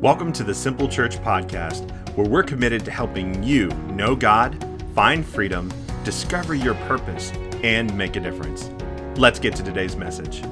Welcome 0.00 0.32
to 0.32 0.44
the 0.44 0.54
Simple 0.54 0.88
Church 0.88 1.16
Podcast, 1.18 1.90
where 2.16 2.28
we're 2.28 2.42
committed 2.42 2.84
to 2.84 2.90
helping 2.90 3.42
you 3.42 3.68
know 3.88 4.16
God, 4.16 4.64
find 4.94 5.24
freedom, 5.24 5.72
discover 6.04 6.54
your 6.54 6.74
purpose, 6.74 7.30
and 7.62 7.96
make 7.96 8.16
a 8.16 8.20
difference. 8.20 8.70
Let's 9.16 9.38
get 9.38 9.54
to 9.56 9.62
today's 9.62 9.94
message. 9.94 10.42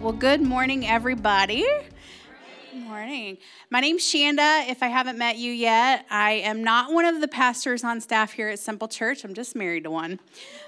Well, 0.00 0.12
good 0.12 0.42
morning, 0.42 0.86
everybody. 0.86 1.66
Morning. 2.92 3.38
My 3.70 3.80
name's 3.80 4.02
Shanda. 4.02 4.68
If 4.68 4.82
I 4.82 4.88
haven't 4.88 5.16
met 5.16 5.38
you 5.38 5.50
yet, 5.50 6.04
I 6.10 6.32
am 6.32 6.62
not 6.62 6.92
one 6.92 7.06
of 7.06 7.22
the 7.22 7.26
pastors 7.26 7.84
on 7.84 8.02
staff 8.02 8.32
here 8.32 8.50
at 8.50 8.58
Simple 8.58 8.86
Church. 8.86 9.24
I'm 9.24 9.32
just 9.32 9.56
married 9.56 9.84
to 9.84 9.90
one. 9.90 10.20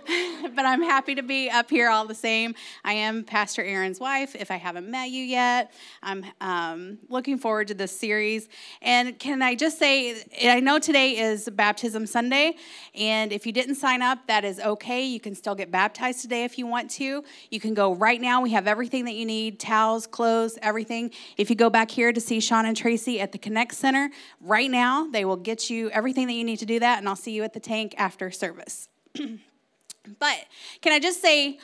but 0.55 0.65
I'm 0.65 0.83
happy 0.83 1.15
to 1.17 1.23
be 1.23 1.51
up 1.51 1.69
here 1.69 1.91
all 1.91 2.07
the 2.07 2.15
same. 2.15 2.55
I 2.83 2.95
am 2.95 3.25
Pastor 3.25 3.63
Aaron's 3.63 4.01
wife. 4.01 4.35
If 4.35 4.51
I 4.51 4.57
haven't 4.57 4.91
met 4.91 5.11
you 5.11 5.23
yet, 5.23 5.73
I'm 6.03 6.25
um, 6.41 6.99
looking 7.11 7.37
forward 7.37 7.69
to 7.69 7.75
this 7.75 7.97
series. 7.97 8.49
And 8.81 9.19
can 9.19 9.43
I 9.43 9.55
just 9.55 9.79
say, 9.79 10.25
I 10.45 10.61
know 10.61 10.79
today 10.79 11.19
is 11.19 11.49
Baptism 11.51 12.07
Sunday, 12.07 12.57
and 12.95 13.33
if 13.33 13.47
you 13.47 13.53
didn't 13.53 13.75
sign 13.75 14.01
up, 14.01 14.27
that 14.29 14.47
is 14.47 14.61
okay. 14.61 15.05
You 15.05 15.21
can 15.21 15.35
still 15.35 15.55
get 15.55 15.71
baptized 15.71 16.23
today 16.23 16.45
if 16.45 16.59
you 16.59 16.67
want 16.67 16.91
to. 16.93 17.23
You 17.51 17.61
can 17.61 17.75
go 17.75 17.95
right 17.95 18.21
now. 18.21 18.41
We 18.41 18.53
have 18.53 18.67
everything 18.67 19.05
that 19.05 19.15
you 19.15 19.27
need 19.27 19.61
towels, 19.61 20.07
clothes, 20.07 20.59
everything. 20.63 21.11
If 21.37 21.51
you 21.51 21.57
go 21.57 21.69
back 21.69 21.91
here 21.91 22.14
to 22.15 22.21
see 22.21 22.41
Sean 22.41 22.67
and 22.67 22.77
Tracy 22.77 23.21
at 23.21 23.33
the 23.33 23.39
Connect 23.39 23.75
Center, 23.75 24.11
right 24.41 24.71
now, 24.71 25.07
they 25.07 25.25
will 25.25 25.37
get 25.37 25.71
you 25.71 25.91
everything 25.91 26.27
that 26.27 26.35
you 26.35 26.45
need 26.45 26.59
to 26.59 26.67
do 26.67 26.81
that, 26.81 26.99
and 26.99 27.09
I'll 27.09 27.17
see 27.17 27.33
you 27.33 27.43
at 27.45 27.53
the 27.53 27.61
tank 27.61 27.95
after 27.99 28.31
service. 28.31 28.89
But 30.19 30.37
can 30.83 30.93
I 30.93 30.99
just 30.99 31.23
say, 31.23 31.59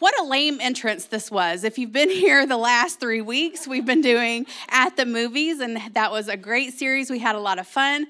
what 0.00 0.18
a 0.18 0.24
lame 0.24 0.60
entrance 0.60 1.06
this 1.06 1.30
was. 1.30 1.64
If 1.64 1.78
you've 1.78 1.92
been 1.92 2.10
here 2.10 2.46
the 2.46 2.56
last 2.56 3.00
three 3.00 3.20
weeks, 3.20 3.66
we've 3.66 3.86
been 3.86 4.00
doing 4.00 4.46
at 4.68 4.96
the 4.96 5.06
movies, 5.06 5.60
and 5.60 5.80
that 5.94 6.10
was 6.10 6.28
a 6.28 6.36
great 6.36 6.74
series. 6.74 7.10
We 7.10 7.18
had 7.18 7.36
a 7.36 7.40
lot 7.40 7.58
of 7.58 7.66
fun, 7.66 8.06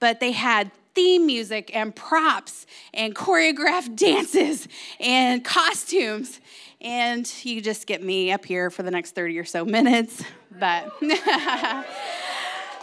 but 0.00 0.20
they 0.20 0.32
had 0.32 0.70
theme 0.94 1.26
music 1.26 1.74
and 1.74 1.94
props 1.94 2.66
and 2.92 3.14
choreographed 3.14 3.96
dances 3.96 4.68
and 5.00 5.44
costumes. 5.44 6.40
And 6.80 7.30
you 7.42 7.60
just 7.60 7.86
get 7.86 8.02
me 8.02 8.30
up 8.32 8.44
here 8.44 8.70
for 8.70 8.82
the 8.82 8.90
next 8.90 9.14
30 9.14 9.38
or 9.38 9.44
so 9.44 9.64
minutes. 9.64 10.22
But 10.50 10.92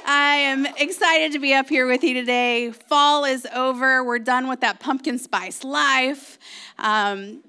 I 0.04 0.36
am 0.38 0.66
excited 0.66 1.34
to 1.34 1.40
be 1.40 1.54
up 1.54 1.70
here 1.70 1.86
with 1.86 2.04
you 2.04 2.16
today. 2.16 2.72
Fall 2.72 3.26
is 3.26 3.48
over. 3.54 4.04
We're 4.04 4.20
done 4.20 4.48
with 4.48 4.62
that 4.62 4.80
pumpkin 4.80 5.20
spice 5.20 5.64
life. 5.64 6.40
Um, 6.80 7.44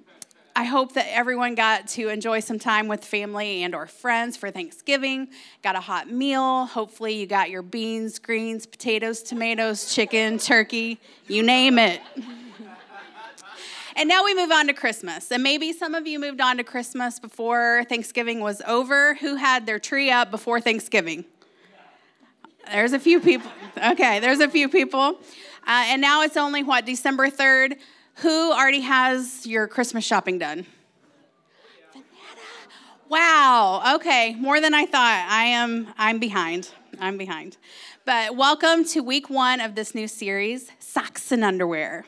I 0.55 0.64
hope 0.64 0.92
that 0.95 1.06
everyone 1.08 1.55
got 1.55 1.89
to 1.89 2.08
enjoy 2.08 2.41
some 2.41 2.58
time 2.58 2.86
with 2.86 3.05
family 3.05 3.62
and 3.62 3.75
or 3.75 3.86
friends 3.86 4.36
for 4.36 4.50
Thanksgiving. 4.50 5.28
Got 5.62 5.77
a 5.77 5.81
hot 5.81 6.11
meal. 6.11 6.67
Hopefully 6.67 7.14
you 7.14 7.27
got 7.27 7.48
your 7.48 7.62
beans, 7.62 8.19
greens, 8.19 8.67
potatoes, 8.67 9.23
tomatoes, 9.23 9.95
chicken, 9.95 10.39
turkey, 10.39 11.00
you 11.27 11.42
name 11.42 11.78
it. 11.78 12.03
and 13.97 14.08
now 14.08 14.25
we 14.25 14.34
move 14.34 14.53
on 14.53 14.67
to 14.67 14.75
Christmas. 14.75 15.33
And 15.33 15.42
maybe 15.42 15.73
some 15.73 15.95
of 15.95 16.06
you 16.06 16.19
moved 16.19 16.42
on 16.42 16.58
to 16.58 16.64
Christmas 16.64 17.19
before 17.19 17.84
Thanksgiving 17.89 18.41
was 18.41 18.61
over. 18.67 19.14
Who 19.14 19.36
had 19.36 19.64
their 19.64 19.78
tree 19.78 20.11
up 20.11 20.30
before 20.30 20.61
Thanksgiving? 20.61 21.25
There's 22.70 22.92
a 22.92 22.98
few 22.98 23.20
people. 23.20 23.50
Okay, 23.92 24.20
there's 24.20 24.41
a 24.41 24.48
few 24.48 24.69
people. 24.69 25.19
Uh, 25.67 25.84
and 25.86 26.03
now 26.03 26.23
it's 26.23 26.36
only 26.36 26.62
what, 26.62 26.84
December 26.84 27.28
3rd? 27.28 27.78
Who 28.16 28.52
already 28.52 28.82
has 28.82 29.46
your 29.46 29.66
Christmas 29.66 30.05
shopping 30.05 30.38
done? 30.38 30.66
Wow. 33.08 33.94
Okay, 33.96 34.34
more 34.36 34.60
than 34.60 34.74
I 34.74 34.86
thought. 34.86 35.27
I 35.28 35.44
am 35.44 35.89
I'm 35.98 36.18
behind. 36.18 36.70
I'm 37.00 37.18
behind. 37.18 37.56
But 38.05 38.36
welcome 38.36 38.84
to 38.86 39.00
week 39.00 39.28
1 39.28 39.61
of 39.61 39.74
this 39.74 39.95
new 39.95 40.06
series, 40.06 40.70
Socks 40.78 41.33
and 41.33 41.42
Underwear 41.42 42.05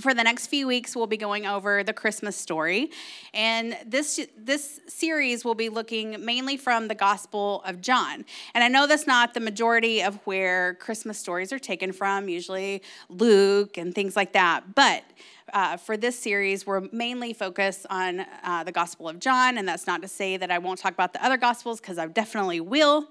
for 0.00 0.14
the 0.14 0.24
next 0.24 0.46
few 0.46 0.66
weeks 0.66 0.96
we'll 0.96 1.06
be 1.06 1.16
going 1.16 1.46
over 1.46 1.82
the 1.82 1.92
christmas 1.92 2.36
story. 2.36 2.90
And 3.34 3.76
this 3.86 4.20
this 4.36 4.80
series 4.88 5.44
will 5.44 5.54
be 5.54 5.68
looking 5.68 6.24
mainly 6.24 6.56
from 6.56 6.88
the 6.88 6.94
gospel 6.94 7.62
of 7.64 7.80
john. 7.80 8.24
And 8.54 8.64
i 8.64 8.68
know 8.68 8.86
that's 8.86 9.06
not 9.06 9.34
the 9.34 9.40
majority 9.40 10.02
of 10.02 10.16
where 10.24 10.74
christmas 10.74 11.18
stories 11.18 11.52
are 11.52 11.58
taken 11.58 11.92
from 11.92 12.28
usually 12.28 12.82
luke 13.08 13.76
and 13.76 13.94
things 13.94 14.16
like 14.16 14.32
that. 14.32 14.74
But 14.74 15.04
uh, 15.52 15.76
for 15.76 15.96
this 15.96 16.18
series, 16.18 16.66
we're 16.66 16.88
mainly 16.92 17.32
focused 17.32 17.86
on 17.90 18.24
uh, 18.44 18.64
the 18.64 18.72
Gospel 18.72 19.08
of 19.08 19.18
John, 19.18 19.58
and 19.58 19.66
that's 19.66 19.86
not 19.86 20.02
to 20.02 20.08
say 20.08 20.36
that 20.36 20.50
I 20.50 20.58
won't 20.58 20.78
talk 20.78 20.92
about 20.92 21.12
the 21.12 21.24
other 21.24 21.36
Gospels, 21.36 21.80
because 21.80 21.98
I 21.98 22.06
definitely 22.06 22.60
will. 22.60 23.08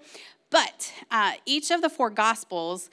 But 0.50 0.92
uh, 1.12 1.34
each 1.46 1.72
of 1.72 1.82
the 1.82 1.90
four 1.90 2.10
Gospels 2.10 2.90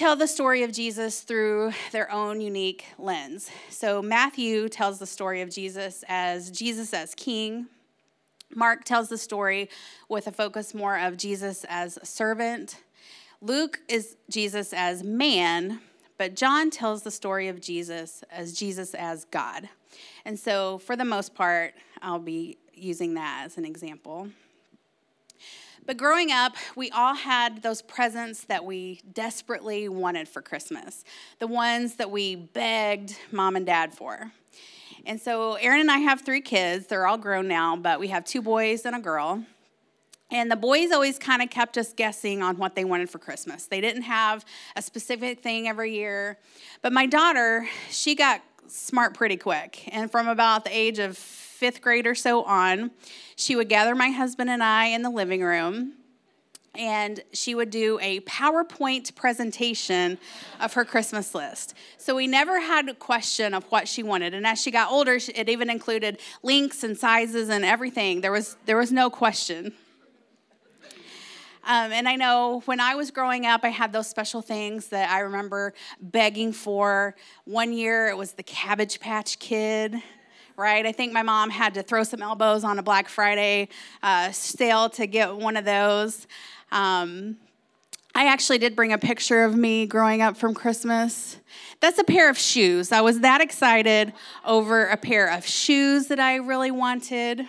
tell 0.00 0.16
the 0.16 0.26
story 0.26 0.62
of 0.62 0.72
Jesus 0.72 1.20
through 1.20 1.70
their 1.92 2.10
own 2.10 2.40
unique 2.40 2.86
lens. 2.96 3.50
So 3.68 4.00
Matthew 4.00 4.70
tells 4.70 4.98
the 4.98 5.06
story 5.06 5.42
of 5.42 5.50
Jesus 5.50 6.02
as 6.08 6.50
Jesus 6.50 6.94
as 6.94 7.14
king. 7.14 7.66
Mark 8.54 8.84
tells 8.84 9.10
the 9.10 9.18
story 9.18 9.68
with 10.08 10.26
a 10.26 10.32
focus 10.32 10.72
more 10.72 10.98
of 10.98 11.18
Jesus 11.18 11.66
as 11.68 11.98
servant. 12.02 12.78
Luke 13.42 13.80
is 13.88 14.16
Jesus 14.30 14.72
as 14.72 15.04
man, 15.04 15.82
but 16.16 16.34
John 16.34 16.70
tells 16.70 17.02
the 17.02 17.10
story 17.10 17.48
of 17.48 17.60
Jesus 17.60 18.24
as 18.30 18.54
Jesus 18.54 18.94
as 18.94 19.26
God. 19.26 19.68
And 20.24 20.38
so, 20.38 20.78
for 20.78 20.96
the 20.96 21.04
most 21.04 21.34
part, 21.34 21.74
I'll 22.00 22.18
be 22.18 22.56
using 22.72 23.12
that 23.14 23.42
as 23.44 23.58
an 23.58 23.66
example. 23.66 24.30
But 25.86 25.96
growing 25.96 26.30
up, 26.30 26.54
we 26.76 26.90
all 26.90 27.14
had 27.14 27.62
those 27.62 27.82
presents 27.82 28.44
that 28.44 28.64
we 28.64 29.00
desperately 29.12 29.88
wanted 29.88 30.28
for 30.28 30.42
Christmas, 30.42 31.04
the 31.38 31.46
ones 31.46 31.96
that 31.96 32.10
we 32.10 32.36
begged 32.36 33.16
mom 33.32 33.56
and 33.56 33.66
dad 33.66 33.92
for. 33.92 34.32
And 35.06 35.20
so 35.20 35.54
Aaron 35.54 35.80
and 35.80 35.90
I 35.90 35.98
have 35.98 36.20
three 36.20 36.42
kids. 36.42 36.86
They're 36.86 37.06
all 37.06 37.18
grown 37.18 37.48
now, 37.48 37.76
but 37.76 37.98
we 37.98 38.08
have 38.08 38.24
two 38.24 38.42
boys 38.42 38.84
and 38.84 38.94
a 38.94 39.00
girl. 39.00 39.44
And 40.30 40.50
the 40.50 40.56
boys 40.56 40.92
always 40.92 41.18
kind 41.18 41.42
of 41.42 41.50
kept 41.50 41.76
us 41.76 41.92
guessing 41.92 42.40
on 42.42 42.56
what 42.56 42.76
they 42.76 42.84
wanted 42.84 43.10
for 43.10 43.18
Christmas. 43.18 43.66
They 43.66 43.80
didn't 43.80 44.02
have 44.02 44.44
a 44.76 44.82
specific 44.82 45.42
thing 45.42 45.66
every 45.66 45.92
year. 45.94 46.38
But 46.82 46.92
my 46.92 47.06
daughter, 47.06 47.66
she 47.90 48.14
got 48.14 48.40
smart 48.68 49.14
pretty 49.14 49.36
quick. 49.36 49.88
And 49.92 50.10
from 50.10 50.28
about 50.28 50.64
the 50.64 50.76
age 50.76 51.00
of 51.00 51.18
fifth 51.60 51.82
grade 51.82 52.06
or 52.06 52.14
so 52.14 52.42
on, 52.44 52.90
she 53.36 53.54
would 53.54 53.68
gather 53.68 53.94
my 53.94 54.08
husband 54.08 54.48
and 54.48 54.62
I 54.62 54.86
in 54.86 55.02
the 55.02 55.10
living 55.10 55.42
room 55.42 55.92
and 56.74 57.20
she 57.34 57.54
would 57.54 57.68
do 57.68 57.98
a 58.00 58.20
PowerPoint 58.20 59.14
presentation 59.14 60.16
of 60.58 60.72
her 60.72 60.86
Christmas 60.86 61.34
list. 61.34 61.74
So 61.98 62.16
we 62.16 62.26
never 62.26 62.60
had 62.60 62.88
a 62.88 62.94
question 62.94 63.52
of 63.52 63.64
what 63.64 63.86
she 63.86 64.02
wanted. 64.02 64.32
And 64.32 64.46
as 64.46 64.58
she 64.58 64.70
got 64.70 64.90
older, 64.90 65.18
it 65.34 65.50
even 65.50 65.68
included 65.68 66.18
links 66.42 66.82
and 66.82 66.96
sizes 66.96 67.50
and 67.50 67.62
everything. 67.62 68.22
There 68.22 68.32
was, 68.32 68.56
there 68.64 68.78
was 68.78 68.90
no 68.90 69.10
question. 69.10 69.74
Um, 71.64 71.92
and 71.92 72.08
I 72.08 72.16
know 72.16 72.62
when 72.64 72.80
I 72.80 72.94
was 72.94 73.10
growing 73.10 73.44
up, 73.44 73.64
I 73.64 73.68
had 73.68 73.92
those 73.92 74.08
special 74.08 74.40
things 74.40 74.86
that 74.88 75.10
I 75.10 75.18
remember 75.20 75.74
begging 76.00 76.54
for. 76.54 77.14
One 77.44 77.74
year 77.74 78.08
it 78.08 78.16
was 78.16 78.32
the 78.32 78.42
Cabbage 78.42 78.98
Patch 78.98 79.38
Kid 79.38 80.02
right? 80.60 80.84
I 80.84 80.92
think 80.92 81.12
my 81.14 81.22
mom 81.22 81.48
had 81.48 81.72
to 81.74 81.82
throw 81.82 82.04
some 82.04 82.22
elbows 82.22 82.64
on 82.64 82.78
a 82.78 82.82
Black 82.82 83.08
Friday 83.08 83.68
uh, 84.02 84.30
sale 84.30 84.90
to 84.90 85.06
get 85.06 85.34
one 85.34 85.56
of 85.56 85.64
those. 85.64 86.26
Um, 86.70 87.38
I 88.14 88.26
actually 88.26 88.58
did 88.58 88.76
bring 88.76 88.92
a 88.92 88.98
picture 88.98 89.42
of 89.44 89.56
me 89.56 89.86
growing 89.86 90.20
up 90.20 90.36
from 90.36 90.52
Christmas. 90.52 91.38
That's 91.80 91.98
a 91.98 92.04
pair 92.04 92.28
of 92.28 92.36
shoes. 92.36 92.92
I 92.92 93.00
was 93.00 93.20
that 93.20 93.40
excited 93.40 94.12
over 94.44 94.86
a 94.86 94.98
pair 94.98 95.32
of 95.32 95.46
shoes 95.46 96.08
that 96.08 96.20
I 96.20 96.36
really 96.36 96.70
wanted. 96.70 97.46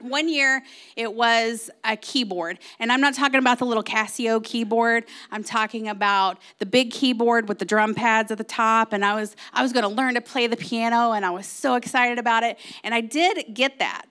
One 0.00 0.28
year 0.28 0.62
it 0.96 1.12
was 1.12 1.70
a 1.84 1.96
keyboard, 1.96 2.58
and 2.78 2.90
I'm 2.90 3.00
not 3.00 3.14
talking 3.14 3.38
about 3.38 3.58
the 3.58 3.66
little 3.66 3.82
Casio 3.82 4.42
keyboard. 4.42 5.04
I'm 5.30 5.44
talking 5.44 5.88
about 5.88 6.38
the 6.58 6.66
big 6.66 6.90
keyboard 6.90 7.48
with 7.48 7.58
the 7.58 7.64
drum 7.64 7.94
pads 7.94 8.30
at 8.30 8.38
the 8.38 8.44
top. 8.44 8.92
And 8.92 9.04
I 9.04 9.14
was 9.14 9.36
I 9.52 9.62
was 9.62 9.72
going 9.72 9.84
to 9.84 9.88
learn 9.88 10.14
to 10.14 10.20
play 10.20 10.46
the 10.46 10.56
piano, 10.56 11.12
and 11.12 11.24
I 11.24 11.30
was 11.30 11.46
so 11.46 11.74
excited 11.74 12.18
about 12.18 12.42
it. 12.42 12.58
And 12.82 12.94
I 12.94 13.00
did 13.00 13.54
get 13.54 13.78
that. 13.78 14.07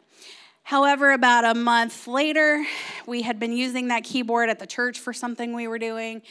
However, 0.68 1.14
about 1.14 1.46
a 1.46 1.54
month 1.54 2.08
later, 2.08 2.66
we 3.06 3.22
had 3.22 3.40
been 3.40 3.54
using 3.54 3.88
that 3.88 4.04
keyboard 4.04 4.50
at 4.50 4.60
the 4.60 4.68
church 4.68 5.00
for 5.00 5.14
something 5.14 5.54
we 5.54 5.66
were 5.66 5.80
doing, 5.80 6.22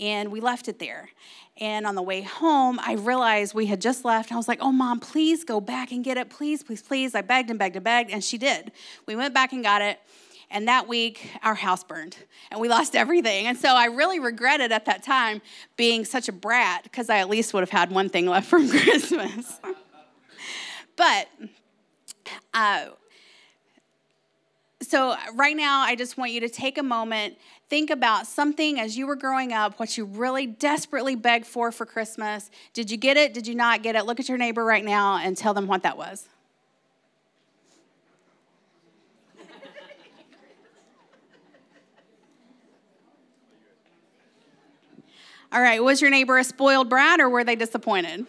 and 0.00 0.32
we 0.32 0.40
left 0.40 0.66
it 0.66 0.80
there. 0.80 1.10
And 1.58 1.86
on 1.86 1.94
the 1.94 2.02
way 2.02 2.22
home, 2.22 2.80
I 2.82 2.94
realized 2.94 3.54
we 3.54 3.66
had 3.66 3.80
just 3.80 4.04
left. 4.04 4.32
I 4.32 4.36
was 4.36 4.48
like, 4.48 4.58
oh, 4.60 4.72
mom, 4.72 4.98
please 4.98 5.44
go 5.44 5.60
back 5.60 5.92
and 5.92 6.02
get 6.02 6.16
it. 6.16 6.28
Please, 6.28 6.64
please, 6.64 6.82
please. 6.82 7.14
I 7.14 7.20
begged 7.20 7.50
and 7.50 7.56
begged 7.56 7.76
and 7.76 7.84
begged, 7.84 8.10
and 8.10 8.24
she 8.24 8.36
did. 8.36 8.72
We 9.06 9.14
went 9.14 9.32
back 9.32 9.52
and 9.52 9.62
got 9.62 9.80
it. 9.80 10.00
And 10.50 10.66
that 10.66 10.88
week, 10.88 11.30
our 11.44 11.54
house 11.54 11.84
burned 11.84 12.16
and 12.50 12.60
we 12.60 12.68
lost 12.76 12.96
everything. 12.96 13.46
And 13.46 13.56
so 13.56 13.68
I 13.68 13.84
really 13.84 14.18
regretted 14.18 14.72
at 14.72 14.86
that 14.86 15.04
time 15.04 15.40
being 15.76 16.04
such 16.04 16.28
a 16.28 16.32
brat 16.32 16.82
because 16.82 17.08
I 17.08 17.18
at 17.18 17.28
least 17.30 17.54
would 17.54 17.60
have 17.60 17.70
had 17.70 17.92
one 17.92 18.08
thing 18.08 18.26
left 18.26 18.48
from 18.50 18.68
Christmas. 18.68 19.60
But, 20.96 21.28
uh, 22.52 22.86
so 24.94 25.16
right 25.34 25.56
now, 25.56 25.80
I 25.80 25.96
just 25.96 26.16
want 26.16 26.30
you 26.30 26.38
to 26.38 26.48
take 26.48 26.78
a 26.78 26.82
moment, 26.84 27.36
think 27.68 27.90
about 27.90 28.28
something 28.28 28.78
as 28.78 28.96
you 28.96 29.08
were 29.08 29.16
growing 29.16 29.52
up, 29.52 29.80
what 29.80 29.98
you 29.98 30.04
really 30.04 30.46
desperately 30.46 31.16
begged 31.16 31.46
for 31.46 31.72
for 31.72 31.84
Christmas. 31.84 32.48
Did 32.74 32.92
you 32.92 32.96
get 32.96 33.16
it? 33.16 33.34
Did 33.34 33.48
you 33.48 33.56
not 33.56 33.82
get 33.82 33.96
it? 33.96 34.06
Look 34.06 34.20
at 34.20 34.28
your 34.28 34.38
neighbor 34.38 34.64
right 34.64 34.84
now 34.84 35.16
and 35.16 35.36
tell 35.36 35.52
them 35.52 35.66
what 35.66 35.82
that 35.82 35.98
was. 35.98 36.28
All 45.52 45.60
right, 45.60 45.82
was 45.82 46.00
your 46.00 46.10
neighbor 46.10 46.38
a 46.38 46.44
spoiled 46.44 46.88
brat 46.88 47.20
or 47.20 47.28
were 47.28 47.42
they 47.42 47.56
disappointed? 47.56 48.26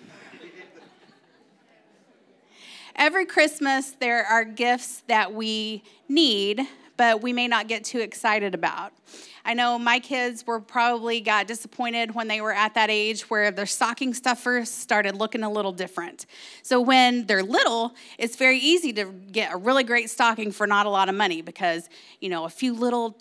Every 2.98 3.26
Christmas, 3.26 3.92
there 4.00 4.26
are 4.26 4.46
gifts 4.46 5.04
that 5.08 5.34
we 5.34 5.84
need, 6.08 6.62
but 6.96 7.22
we 7.22 7.34
may 7.34 7.46
not 7.46 7.68
get 7.68 7.84
too 7.84 8.00
excited 8.00 8.56
about. 8.56 8.94
I 9.44 9.54
know 9.54 9.78
my 9.78 10.00
kids 10.00 10.48
were 10.48 10.62
probably 10.62 11.20
got 11.20 11.46
disappointed 11.46 12.16
when 12.16 12.30
they 12.30 12.40
were 12.40 12.54
at 12.54 12.74
that 12.76 12.90
age 12.90 13.24
where 13.24 13.52
their 13.52 13.66
stocking 13.66 14.14
stuffers 14.14 14.72
started 14.72 15.18
looking 15.18 15.44
a 15.44 15.52
little 15.52 15.74
different. 15.74 16.26
So 16.64 16.80
when 16.80 17.26
they're 17.26 17.44
little, 17.44 17.94
it's 18.18 18.38
very 18.38 18.60
easy 18.60 18.94
to 18.94 19.12
get 19.30 19.54
a 19.54 19.58
really 19.58 19.84
great 19.84 20.10
stocking 20.10 20.54
for 20.54 20.66
not 20.66 20.86
a 20.86 20.90
lot 20.90 21.10
of 21.10 21.16
money 21.16 21.42
because, 21.42 21.90
you 22.22 22.30
know, 22.30 22.46
a 22.46 22.50
few 22.50 22.74
little 22.74 23.18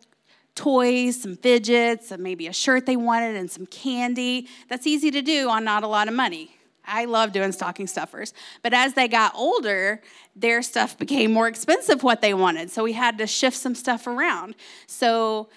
toys, 0.55 1.21
some 1.21 1.35
fidgets, 1.35 2.13
and 2.13 2.23
maybe 2.23 2.47
a 2.47 2.53
shirt 2.53 2.87
they 2.87 2.97
wanted, 2.97 3.35
and 3.35 3.51
some 3.51 3.67
candy. 3.67 4.47
That's 4.69 4.87
easy 4.87 5.11
to 5.11 5.21
do 5.21 5.51
on 5.51 5.65
not 5.65 5.83
a 5.83 5.89
lot 5.89 6.07
of 6.07 6.15
money. 6.15 6.54
I 6.87 7.07
love 7.07 7.33
doing 7.33 7.53
stocking 7.53 7.87
stuffers. 7.87 8.33
But 8.63 8.75
as 8.75 8.95
they 8.95 9.09
got 9.09 9.35
older, 9.35 10.03
their 10.37 10.63
stuff 10.63 10.99
became 10.99 11.33
more 11.33 11.49
expensive 11.49 12.03
what 12.03 12.21
they 12.21 12.35
wanted. 12.35 12.71
So 12.71 12.85
we 12.85 12.93
had 12.93 13.19
to 13.19 13.27
shift 13.27 13.57
some 13.57 13.75
stuff 13.75 14.07
around. 14.07 14.55
So 14.87 15.49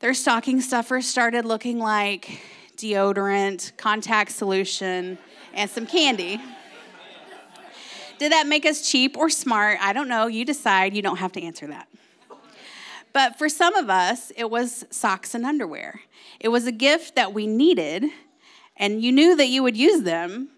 their 0.00 0.14
stocking 0.14 0.60
stuffers 0.60 1.06
started 1.06 1.44
looking 1.44 1.78
like 1.78 2.40
deodorant, 2.76 3.76
contact 3.76 4.32
solution, 4.32 5.18
and 5.54 5.70
some 5.70 5.86
candy. 5.86 6.40
Did 8.18 8.32
that 8.32 8.46
make 8.46 8.66
us 8.66 8.88
cheap 8.88 9.16
or 9.16 9.30
smart? 9.30 9.78
I 9.80 9.92
don't 9.92 10.08
know. 10.08 10.26
You 10.26 10.44
decide. 10.44 10.94
You 10.94 11.02
don't 11.02 11.16
have 11.16 11.32
to 11.32 11.42
answer 11.42 11.66
that. 11.68 11.88
But 13.12 13.36
for 13.36 13.48
some 13.48 13.74
of 13.74 13.90
us, 13.90 14.32
it 14.36 14.48
was 14.48 14.84
socks 14.90 15.34
and 15.34 15.44
underwear. 15.44 16.00
It 16.40 16.48
was 16.48 16.66
a 16.66 16.72
gift 16.72 17.14
that 17.16 17.34
we 17.34 17.46
needed, 17.46 18.04
and 18.76 19.02
you 19.02 19.12
knew 19.12 19.36
that 19.36 19.48
you 19.48 19.62
would 19.62 19.76
use 19.76 20.02
them, 20.02 20.48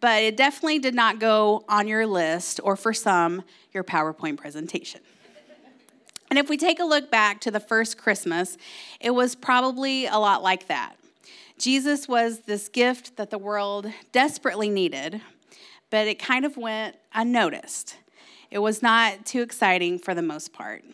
but 0.00 0.22
it 0.22 0.36
definitely 0.36 0.78
did 0.78 0.94
not 0.94 1.18
go 1.18 1.64
on 1.68 1.86
your 1.86 2.06
list, 2.06 2.60
or 2.64 2.76
for 2.76 2.92
some, 2.92 3.42
your 3.72 3.84
PowerPoint 3.84 4.38
presentation. 4.38 5.00
And 6.30 6.38
if 6.38 6.48
we 6.48 6.56
take 6.56 6.80
a 6.80 6.84
look 6.84 7.10
back 7.10 7.42
to 7.42 7.50
the 7.50 7.60
first 7.60 7.98
Christmas, 7.98 8.56
it 9.00 9.10
was 9.10 9.34
probably 9.34 10.06
a 10.06 10.16
lot 10.16 10.42
like 10.42 10.68
that. 10.68 10.96
Jesus 11.58 12.08
was 12.08 12.40
this 12.40 12.68
gift 12.68 13.16
that 13.18 13.30
the 13.30 13.36
world 13.38 13.86
desperately 14.12 14.70
needed, 14.70 15.20
but 15.90 16.08
it 16.08 16.18
kind 16.18 16.46
of 16.46 16.56
went 16.56 16.96
unnoticed. 17.12 17.96
It 18.50 18.60
was 18.60 18.82
not 18.82 19.26
too 19.26 19.42
exciting 19.42 19.98
for 19.98 20.14
the 20.14 20.22
most 20.22 20.52
part. 20.52 20.84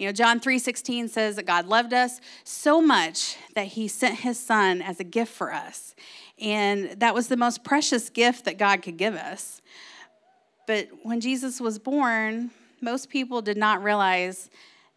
You 0.00 0.06
know, 0.06 0.12
John 0.12 0.40
3:16 0.40 1.08
says 1.10 1.36
that 1.36 1.44
God 1.44 1.66
loved 1.66 1.92
us 1.92 2.22
so 2.42 2.80
much 2.80 3.36
that 3.54 3.66
he 3.66 3.86
sent 3.86 4.20
his 4.20 4.40
son 4.40 4.80
as 4.80 4.98
a 4.98 5.04
gift 5.04 5.30
for 5.30 5.52
us. 5.52 5.94
And 6.38 6.98
that 7.00 7.14
was 7.14 7.28
the 7.28 7.36
most 7.36 7.64
precious 7.64 8.08
gift 8.08 8.46
that 8.46 8.56
God 8.56 8.80
could 8.80 8.96
give 8.96 9.14
us. 9.14 9.60
But 10.66 10.88
when 11.02 11.20
Jesus 11.20 11.60
was 11.60 11.78
born, 11.78 12.50
most 12.80 13.10
people 13.10 13.42
did 13.42 13.58
not 13.58 13.82
realize 13.82 14.48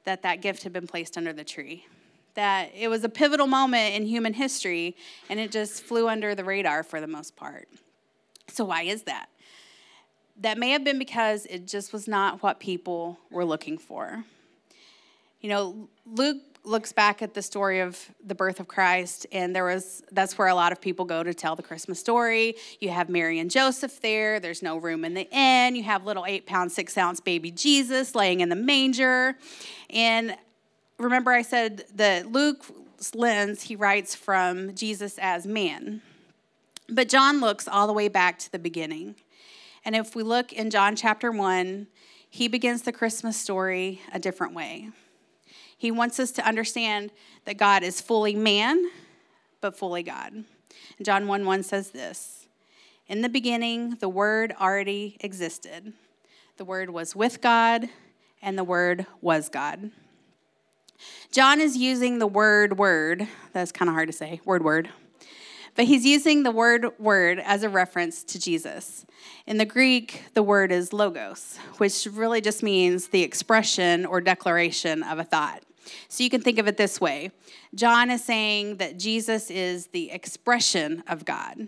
that 0.06 0.22
that 0.22 0.42
gift 0.42 0.64
had 0.64 0.72
been 0.72 0.88
placed 0.88 1.18
under 1.18 1.34
the 1.34 1.44
tree. 1.44 1.86
That 2.36 2.72
it 2.74 2.88
was 2.88 3.04
a 3.04 3.10
pivotal 3.10 3.48
moment 3.48 3.96
in 3.96 4.06
human 4.06 4.34
history 4.34 4.96
and 5.30 5.38
it 5.38 5.52
just 5.52 5.84
flew 5.84 6.08
under 6.08 6.34
the 6.34 6.46
radar 6.46 6.82
for 6.82 7.02
the 7.02 7.08
most 7.08 7.36
part. 7.36 7.68
So, 8.48 8.64
why 8.64 8.84
is 8.84 9.04
that? 9.04 9.28
That 10.40 10.58
may 10.58 10.70
have 10.70 10.86
been 10.86 10.98
because 10.98 11.46
it 11.48 11.68
just 11.68 11.92
was 11.92 12.08
not 12.08 12.42
what 12.42 12.62
people 12.62 13.20
were 13.30 13.44
looking 13.44 13.78
for. 13.78 14.24
You 15.44 15.50
know, 15.50 15.90
Luke 16.06 16.38
looks 16.64 16.94
back 16.94 17.22
at 17.22 17.34
the 17.34 17.42
story 17.42 17.82
of 17.82 18.00
the 18.26 18.34
birth 18.34 18.62
of 18.62 18.70
Christ, 18.70 19.28
and 19.34 19.54
there 19.54 19.66
was 19.66 20.02
that's 20.14 20.38
where 20.38 20.48
a 20.48 20.56
lot 20.56 20.72
of 20.72 20.80
people 20.80 21.04
go 21.04 21.22
to 21.22 21.34
tell 21.34 21.58
the 21.58 21.62
Christmas 21.62 22.00
story. 22.00 22.56
You 22.80 22.92
have 22.92 23.10
Mary 23.10 23.40
and 23.40 23.52
Joseph 23.52 24.00
there. 24.00 24.40
There's 24.40 24.64
no 24.64 24.78
room 24.78 25.04
in 25.04 25.14
the 25.14 25.30
inn. 25.32 25.76
You 25.76 25.84
have 25.84 26.06
little 26.06 26.26
eight 26.26 26.46
pound 26.46 26.72
six 26.72 26.98
ounce 26.98 27.20
baby 27.20 27.52
Jesus 27.52 28.16
laying 28.16 28.40
in 28.40 28.48
the 28.48 28.56
manger, 28.56 29.38
and 29.90 30.38
remember 30.98 31.34
I 31.34 31.42
said 31.42 31.84
that 31.96 32.32
Luke's 32.32 32.72
lens 33.14 33.64
he 33.64 33.76
writes 33.76 34.16
from 34.16 34.74
Jesus 34.76 35.20
as 35.22 35.46
man, 35.46 36.02
but 36.88 37.10
John 37.10 37.42
looks 37.42 37.68
all 37.68 37.86
the 37.86 37.92
way 37.92 38.08
back 38.08 38.40
to 38.40 38.50
the 38.50 38.60
beginning, 38.60 39.16
and 39.84 39.94
if 39.94 40.16
we 40.16 40.24
look 40.24 40.54
in 40.54 40.70
John 40.70 40.96
chapter 40.96 41.32
one, 41.32 41.88
he 42.30 42.48
begins 42.48 42.84
the 42.84 42.94
Christmas 42.94 43.36
story 43.36 44.00
a 44.14 44.20
different 44.20 44.54
way. 44.54 44.90
He 45.84 45.92
wants 45.92 46.18
us 46.18 46.32
to 46.32 46.48
understand 46.48 47.12
that 47.44 47.58
God 47.58 47.84
is 47.84 48.00
fully 48.00 48.36
man, 48.36 48.90
but 49.60 49.78
fully 49.78 50.02
God. 50.02 50.46
John 51.02 51.28
1 51.28 51.46
1 51.46 51.64
says 51.64 51.92
this 51.92 52.48
In 53.10 53.22
the 53.22 53.28
beginning, 53.28 53.98
the 54.00 54.08
Word 54.08 54.56
already 54.62 55.18
existed. 55.20 55.92
The 56.56 56.64
Word 56.64 56.92
was 56.92 57.18
with 57.18 57.42
God, 57.42 57.90
and 58.42 58.58
the 58.58 58.64
Word 58.64 59.08
was 59.20 59.50
God. 59.50 59.92
John 61.34 61.60
is 61.60 61.76
using 61.76 62.20
the 62.20 62.28
word 62.28 62.78
word. 62.78 63.28
That's 63.52 63.74
kind 63.74 63.90
of 63.90 63.94
hard 63.96 64.08
to 64.08 64.14
say, 64.14 64.40
word 64.46 64.64
word. 64.64 64.90
But 65.76 65.86
he's 65.86 66.06
using 66.06 66.44
the 66.44 66.52
word 66.52 66.98
word 66.98 67.40
as 67.44 67.64
a 67.64 67.68
reference 67.68 68.24
to 68.26 68.40
Jesus. 68.40 69.06
In 69.46 69.58
the 69.58 69.66
Greek, 69.66 70.24
the 70.34 70.44
word 70.44 70.72
is 70.72 70.94
logos, 70.94 71.58
which 71.78 72.08
really 72.10 72.40
just 72.40 72.64
means 72.64 73.08
the 73.08 73.24
expression 73.24 74.06
or 74.06 74.22
declaration 74.22 75.04
of 75.04 75.20
a 75.20 75.26
thought. 75.26 75.64
So 76.08 76.24
you 76.24 76.30
can 76.30 76.42
think 76.42 76.60
of 76.60 76.68
it 76.68 76.78
this 76.78 77.00
way 77.02 77.32
John 77.76 78.10
is 78.10 78.24
saying 78.24 78.78
that 78.78 78.98
Jesus 78.98 79.50
is 79.50 79.88
the 79.88 80.12
expression 80.12 81.04
of 81.08 81.26
God. 81.26 81.68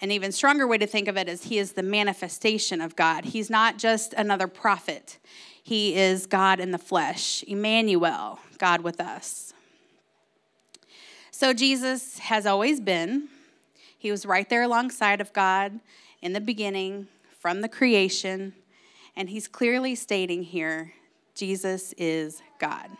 An 0.00 0.12
even 0.12 0.30
stronger 0.30 0.66
way 0.66 0.78
to 0.78 0.86
think 0.86 1.08
of 1.08 1.16
it 1.16 1.28
is 1.28 1.44
he 1.44 1.58
is 1.58 1.72
the 1.72 1.82
manifestation 1.82 2.80
of 2.80 2.94
God. 2.94 3.24
He's 3.24 3.50
not 3.50 3.78
just 3.78 4.14
another 4.14 4.46
prophet, 4.46 5.18
he 5.62 5.94
is 5.96 6.26
God 6.26 6.60
in 6.60 6.70
the 6.70 6.78
flesh, 6.78 7.42
Emmanuel, 7.46 8.38
God 8.58 8.80
with 8.80 9.00
us. 9.00 9.52
So 11.30 11.52
Jesus 11.52 12.18
has 12.18 12.46
always 12.46 12.80
been. 12.80 13.28
He 13.98 14.10
was 14.10 14.24
right 14.24 14.48
there 14.48 14.62
alongside 14.62 15.20
of 15.20 15.32
God 15.32 15.80
in 16.22 16.32
the 16.32 16.40
beginning, 16.40 17.08
from 17.38 17.60
the 17.60 17.68
creation, 17.68 18.54
and 19.16 19.28
he's 19.28 19.46
clearly 19.48 19.94
stating 19.94 20.42
here 20.42 20.94
Jesus 21.34 21.94
is 21.96 22.42
God. 22.58 22.90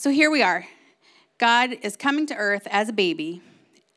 So 0.00 0.08
here 0.08 0.30
we 0.30 0.42
are. 0.42 0.66
God 1.36 1.76
is 1.82 1.94
coming 1.94 2.24
to 2.28 2.34
earth 2.34 2.66
as 2.70 2.88
a 2.88 2.92
baby. 2.94 3.42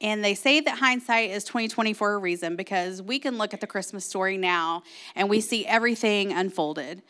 And 0.01 0.21
they 0.21 0.35
say 0.35 0.59
that 0.59 0.79
hindsight 0.79 1.29
is 1.29 1.45
2020 1.45 1.93
for 1.93 2.15
a 2.15 2.17
reason 2.17 2.57
because 2.57 3.01
we 3.01 3.19
can 3.19 3.37
look 3.37 3.53
at 3.53 3.61
the 3.61 3.67
Christmas 3.67 4.03
story 4.05 4.35
now 4.35 4.83
and 5.15 5.29
we 5.29 5.39
see 5.39 5.65
everything 5.65 6.33
unfolded. 6.33 7.01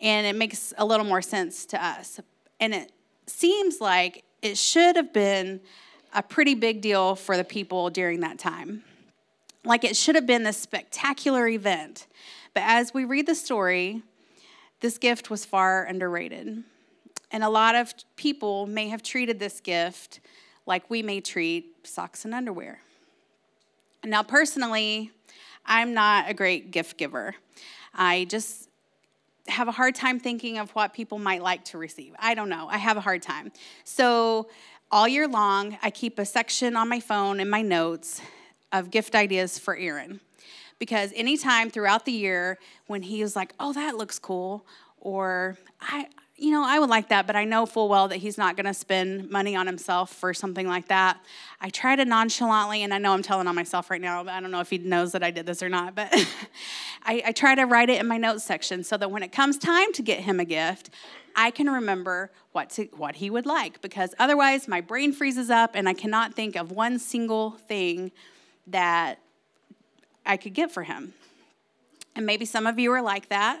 And 0.00 0.26
it 0.26 0.36
makes 0.36 0.72
a 0.78 0.86
little 0.86 1.04
more 1.04 1.20
sense 1.20 1.66
to 1.66 1.84
us. 1.84 2.18
And 2.58 2.72
it 2.72 2.92
seems 3.26 3.78
like 3.78 4.24
it 4.40 4.56
should 4.56 4.96
have 4.96 5.12
been 5.12 5.60
a 6.14 6.22
pretty 6.22 6.54
big 6.54 6.80
deal 6.80 7.16
for 7.16 7.36
the 7.36 7.44
people 7.44 7.90
during 7.90 8.20
that 8.20 8.38
time. 8.38 8.84
Like 9.66 9.84
it 9.84 9.96
should 9.96 10.14
have 10.14 10.26
been 10.26 10.44
this 10.44 10.56
spectacular 10.56 11.46
event. 11.46 12.06
But 12.54 12.62
as 12.64 12.94
we 12.94 13.04
read 13.04 13.26
the 13.26 13.34
story, 13.34 14.02
this 14.80 14.96
gift 14.96 15.28
was 15.28 15.44
far 15.44 15.84
underrated. 15.84 16.64
And 17.32 17.44
a 17.44 17.48
lot 17.48 17.74
of 17.74 17.94
people 18.16 18.66
may 18.66 18.88
have 18.88 19.02
treated 19.02 19.38
this 19.38 19.60
gift 19.60 20.20
like 20.66 20.88
we 20.90 21.02
may 21.02 21.20
treat 21.20 21.86
socks 21.86 22.24
and 22.24 22.34
underwear. 22.34 22.80
Now, 24.04 24.22
personally, 24.22 25.10
I'm 25.64 25.94
not 25.94 26.28
a 26.28 26.34
great 26.34 26.70
gift 26.70 26.96
giver. 26.96 27.34
I 27.94 28.26
just 28.28 28.68
have 29.48 29.68
a 29.68 29.72
hard 29.72 29.94
time 29.94 30.18
thinking 30.18 30.58
of 30.58 30.70
what 30.70 30.92
people 30.92 31.18
might 31.18 31.42
like 31.42 31.64
to 31.66 31.78
receive. 31.78 32.14
I 32.18 32.34
don't 32.34 32.48
know. 32.48 32.68
I 32.68 32.78
have 32.78 32.96
a 32.96 33.00
hard 33.00 33.22
time. 33.22 33.52
So, 33.84 34.48
all 34.92 35.06
year 35.06 35.28
long, 35.28 35.78
I 35.82 35.90
keep 35.90 36.18
a 36.18 36.24
section 36.24 36.76
on 36.76 36.88
my 36.88 36.98
phone 36.98 37.38
in 37.38 37.48
my 37.48 37.62
notes 37.62 38.20
of 38.72 38.90
gift 38.90 39.14
ideas 39.14 39.58
for 39.58 39.76
Aaron. 39.76 40.20
Because 40.80 41.12
anytime 41.14 41.70
throughout 41.70 42.06
the 42.06 42.12
year 42.12 42.58
when 42.86 43.02
he 43.02 43.22
was 43.22 43.36
like, 43.36 43.54
oh, 43.60 43.72
that 43.72 43.96
looks 43.96 44.18
cool, 44.18 44.66
or 44.98 45.56
I, 45.80 46.08
you 46.40 46.50
know, 46.50 46.64
I 46.64 46.78
would 46.78 46.88
like 46.88 47.10
that, 47.10 47.26
but 47.26 47.36
I 47.36 47.44
know 47.44 47.66
full 47.66 47.90
well 47.90 48.08
that 48.08 48.16
he's 48.16 48.38
not 48.38 48.56
going 48.56 48.64
to 48.64 48.72
spend 48.72 49.30
money 49.30 49.54
on 49.54 49.66
himself 49.66 50.10
for 50.10 50.32
something 50.32 50.66
like 50.66 50.88
that. 50.88 51.20
I 51.60 51.68
try 51.68 51.94
to 51.94 52.04
nonchalantly, 52.06 52.82
and 52.82 52.94
I 52.94 52.98
know 52.98 53.12
I'm 53.12 53.22
telling 53.22 53.46
on 53.46 53.54
myself 53.54 53.90
right 53.90 54.00
now, 54.00 54.24
but 54.24 54.32
I 54.32 54.40
don't 54.40 54.50
know 54.50 54.60
if 54.60 54.70
he 54.70 54.78
knows 54.78 55.12
that 55.12 55.22
I 55.22 55.30
did 55.30 55.44
this 55.44 55.62
or 55.62 55.68
not, 55.68 55.94
but 55.94 56.08
I, 57.04 57.22
I 57.26 57.32
try 57.32 57.54
to 57.54 57.64
write 57.64 57.90
it 57.90 58.00
in 58.00 58.06
my 58.06 58.16
notes 58.16 58.42
section 58.42 58.82
so 58.84 58.96
that 58.96 59.10
when 59.10 59.22
it 59.22 59.32
comes 59.32 59.58
time 59.58 59.92
to 59.92 60.02
get 60.02 60.20
him 60.20 60.40
a 60.40 60.46
gift, 60.46 60.88
I 61.36 61.50
can 61.50 61.68
remember 61.68 62.30
what 62.52 62.70
to, 62.70 62.84
what 62.96 63.16
he 63.16 63.28
would 63.28 63.44
like 63.44 63.82
because 63.82 64.14
otherwise 64.18 64.66
my 64.66 64.80
brain 64.80 65.12
freezes 65.12 65.50
up 65.50 65.72
and 65.74 65.88
I 65.90 65.92
cannot 65.92 66.34
think 66.34 66.56
of 66.56 66.72
one 66.72 66.98
single 66.98 67.50
thing 67.50 68.12
that 68.66 69.18
I 70.24 70.38
could 70.38 70.54
get 70.54 70.72
for 70.72 70.84
him. 70.84 71.12
And 72.16 72.24
maybe 72.24 72.46
some 72.46 72.66
of 72.66 72.78
you 72.78 72.90
are 72.92 73.02
like 73.02 73.28
that. 73.28 73.60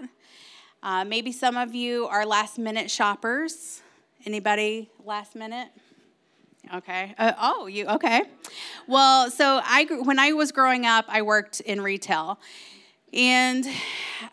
Uh, 0.82 1.04
maybe 1.04 1.30
some 1.30 1.58
of 1.58 1.74
you 1.74 2.06
are 2.06 2.24
last 2.24 2.58
minute 2.58 2.90
shoppers. 2.90 3.82
Anybody 4.24 4.88
last 5.04 5.36
minute? 5.36 5.68
Okay. 6.72 7.14
Uh, 7.18 7.32
oh, 7.38 7.66
you 7.66 7.86
okay? 7.86 8.22
Well, 8.86 9.30
so 9.30 9.60
I 9.62 9.84
when 9.84 10.18
I 10.18 10.32
was 10.32 10.52
growing 10.52 10.86
up, 10.86 11.04
I 11.08 11.20
worked 11.20 11.60
in 11.60 11.82
retail, 11.82 12.38
and 13.12 13.66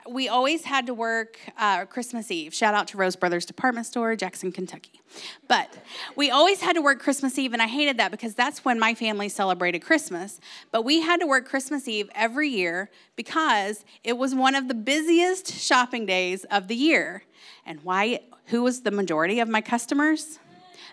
we 0.09 0.27
always 0.27 0.63
had 0.63 0.87
to 0.87 0.93
work 0.93 1.39
uh, 1.57 1.85
Christmas 1.85 2.31
Eve. 2.31 2.53
Shout 2.53 2.73
out 2.73 2.87
to 2.89 2.97
Rose 2.97 3.15
Brothers 3.15 3.45
Department 3.45 3.85
Store, 3.85 4.15
Jackson, 4.15 4.51
Kentucky. 4.51 5.01
But 5.47 5.73
we 6.15 6.29
always 6.29 6.61
had 6.61 6.73
to 6.73 6.81
work 6.81 6.99
Christmas 6.99 7.37
Eve, 7.37 7.53
and 7.53 7.61
I 7.61 7.67
hated 7.67 7.97
that 7.97 8.11
because 8.11 8.35
that's 8.35 8.63
when 8.63 8.79
my 8.79 8.93
family 8.93 9.29
celebrated 9.29 9.79
Christmas. 9.79 10.39
But 10.71 10.83
we 10.83 11.01
had 11.01 11.19
to 11.21 11.27
work 11.27 11.47
Christmas 11.47 11.87
Eve 11.87 12.09
every 12.13 12.49
year 12.49 12.89
because 13.15 13.83
it 14.03 14.17
was 14.17 14.35
one 14.35 14.55
of 14.55 14.67
the 14.67 14.73
busiest 14.73 15.51
shopping 15.51 16.05
days 16.05 16.43
of 16.45 16.67
the 16.67 16.75
year. 16.75 17.23
And 17.65 17.83
why? 17.83 18.19
Who 18.47 18.63
was 18.63 18.81
the 18.81 18.91
majority 18.91 19.39
of 19.39 19.49
my 19.49 19.61
customers? 19.61 20.39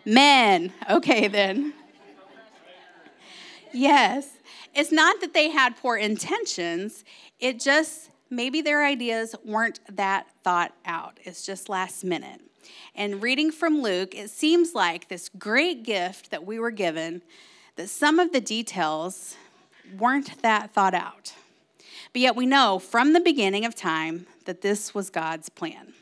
Men. 0.05 0.73
Okay, 0.91 1.29
then. 1.29 1.73
Yes. 3.73 4.31
It's 4.75 4.93
not 4.93 5.21
that 5.21 5.35
they 5.35 5.50
had 5.50 5.76
poor 5.76 5.97
intentions, 5.97 7.04
it 7.38 7.61
just, 7.61 8.11
maybe 8.31 8.61
their 8.61 8.85
ideas 8.85 9.35
weren't 9.45 9.81
that 9.88 10.26
thought 10.43 10.73
out. 10.85 11.19
It's 11.23 11.47
just 11.47 11.69
last 11.69 12.04
minute. 12.04 12.40
And 12.95 13.23
reading 13.23 13.52
from 13.52 13.83
Luke, 13.83 14.14
it 14.14 14.31
seems 14.31 14.75
like 14.75 15.09
this 15.09 15.28
great 15.38 15.85
gift 15.85 16.31
that 16.31 16.45
we 16.45 16.59
were 16.59 16.71
given, 16.71 17.23
that 17.76 17.88
some 17.88 18.19
of 18.19 18.33
the 18.33 18.40
details 18.40 19.37
weren't 19.99 20.43
that 20.43 20.73
thought 20.73 20.95
out. 20.95 21.35
But 22.12 22.23
yet 22.23 22.37
we 22.37 22.47
know 22.47 22.78
from 22.78 23.12
the 23.12 23.21
beginning 23.21 23.64
of 23.64 23.75
time 23.75 24.26
that 24.45 24.62
this 24.62 24.95
was 24.95 25.11
God's 25.11 25.49
plan. 25.49 25.93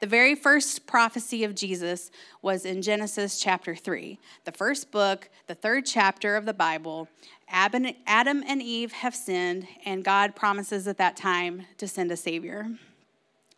The 0.00 0.06
very 0.06 0.34
first 0.34 0.86
prophecy 0.86 1.44
of 1.44 1.54
Jesus 1.54 2.10
was 2.40 2.64
in 2.64 2.82
Genesis 2.82 3.38
chapter 3.38 3.74
3, 3.74 4.18
the 4.44 4.52
first 4.52 4.90
book, 4.90 5.28
the 5.46 5.54
third 5.54 5.84
chapter 5.84 6.36
of 6.36 6.46
the 6.46 6.54
Bible, 6.54 7.08
Adam 7.48 8.44
and 8.46 8.62
Eve 8.62 8.92
have 8.92 9.14
sinned, 9.14 9.66
and 9.84 10.04
God 10.04 10.34
promises 10.34 10.86
at 10.86 10.98
that 10.98 11.16
time 11.16 11.66
to 11.78 11.86
send 11.86 12.10
a 12.10 12.16
Savior. 12.16 12.66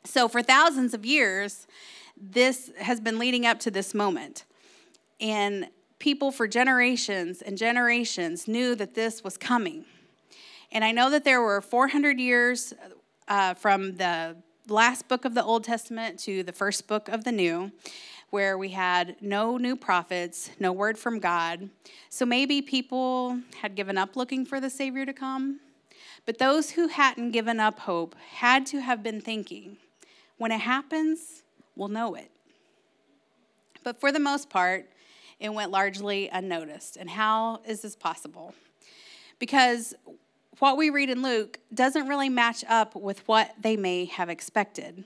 So, 0.04 0.28
for 0.28 0.42
thousands 0.42 0.94
of 0.94 1.04
years, 1.04 1.66
this 2.16 2.70
has 2.78 3.00
been 3.00 3.18
leading 3.18 3.46
up 3.46 3.60
to 3.60 3.70
this 3.70 3.94
moment. 3.94 4.44
And 5.20 5.68
people 5.98 6.30
for 6.30 6.46
generations 6.46 7.42
and 7.42 7.58
generations 7.58 8.46
knew 8.46 8.74
that 8.74 8.94
this 8.94 9.24
was 9.24 9.36
coming. 9.36 9.84
And 10.70 10.84
I 10.84 10.92
know 10.92 11.10
that 11.10 11.24
there 11.24 11.40
were 11.40 11.60
400 11.60 12.20
years 12.20 12.74
uh, 13.26 13.54
from 13.54 13.96
the 13.96 14.36
last 14.68 15.08
book 15.08 15.24
of 15.24 15.34
the 15.34 15.42
Old 15.42 15.64
Testament 15.64 16.18
to 16.20 16.42
the 16.42 16.52
first 16.52 16.86
book 16.86 17.08
of 17.08 17.24
the 17.24 17.32
New 17.32 17.72
where 18.30 18.58
we 18.58 18.70
had 18.70 19.16
no 19.20 19.56
new 19.56 19.74
prophets, 19.74 20.50
no 20.60 20.72
word 20.72 20.98
from 20.98 21.18
God. 21.18 21.70
So 22.10 22.26
maybe 22.26 22.60
people 22.60 23.40
had 23.60 23.74
given 23.74 23.96
up 23.96 24.16
looking 24.16 24.44
for 24.44 24.60
the 24.60 24.70
Savior 24.70 25.06
to 25.06 25.12
come. 25.12 25.60
But 26.26 26.38
those 26.38 26.72
who 26.72 26.88
hadn't 26.88 27.30
given 27.30 27.58
up 27.58 27.80
hope 27.80 28.14
had 28.32 28.66
to 28.66 28.80
have 28.80 29.02
been 29.02 29.20
thinking, 29.20 29.78
when 30.36 30.52
it 30.52 30.60
happens, 30.60 31.42
we'll 31.74 31.88
know 31.88 32.14
it. 32.14 32.30
But 33.82 33.98
for 33.98 34.12
the 34.12 34.20
most 34.20 34.50
part, 34.50 34.90
it 35.40 35.52
went 35.52 35.70
largely 35.70 36.28
unnoticed. 36.28 36.96
And 36.96 37.08
how 37.08 37.60
is 37.66 37.80
this 37.80 37.96
possible? 37.96 38.54
Because 39.38 39.94
what 40.58 40.76
we 40.76 40.90
read 40.90 41.08
in 41.08 41.22
Luke 41.22 41.60
doesn't 41.72 42.08
really 42.08 42.28
match 42.28 42.64
up 42.68 42.94
with 42.94 43.26
what 43.26 43.54
they 43.60 43.76
may 43.76 44.04
have 44.06 44.28
expected. 44.28 45.04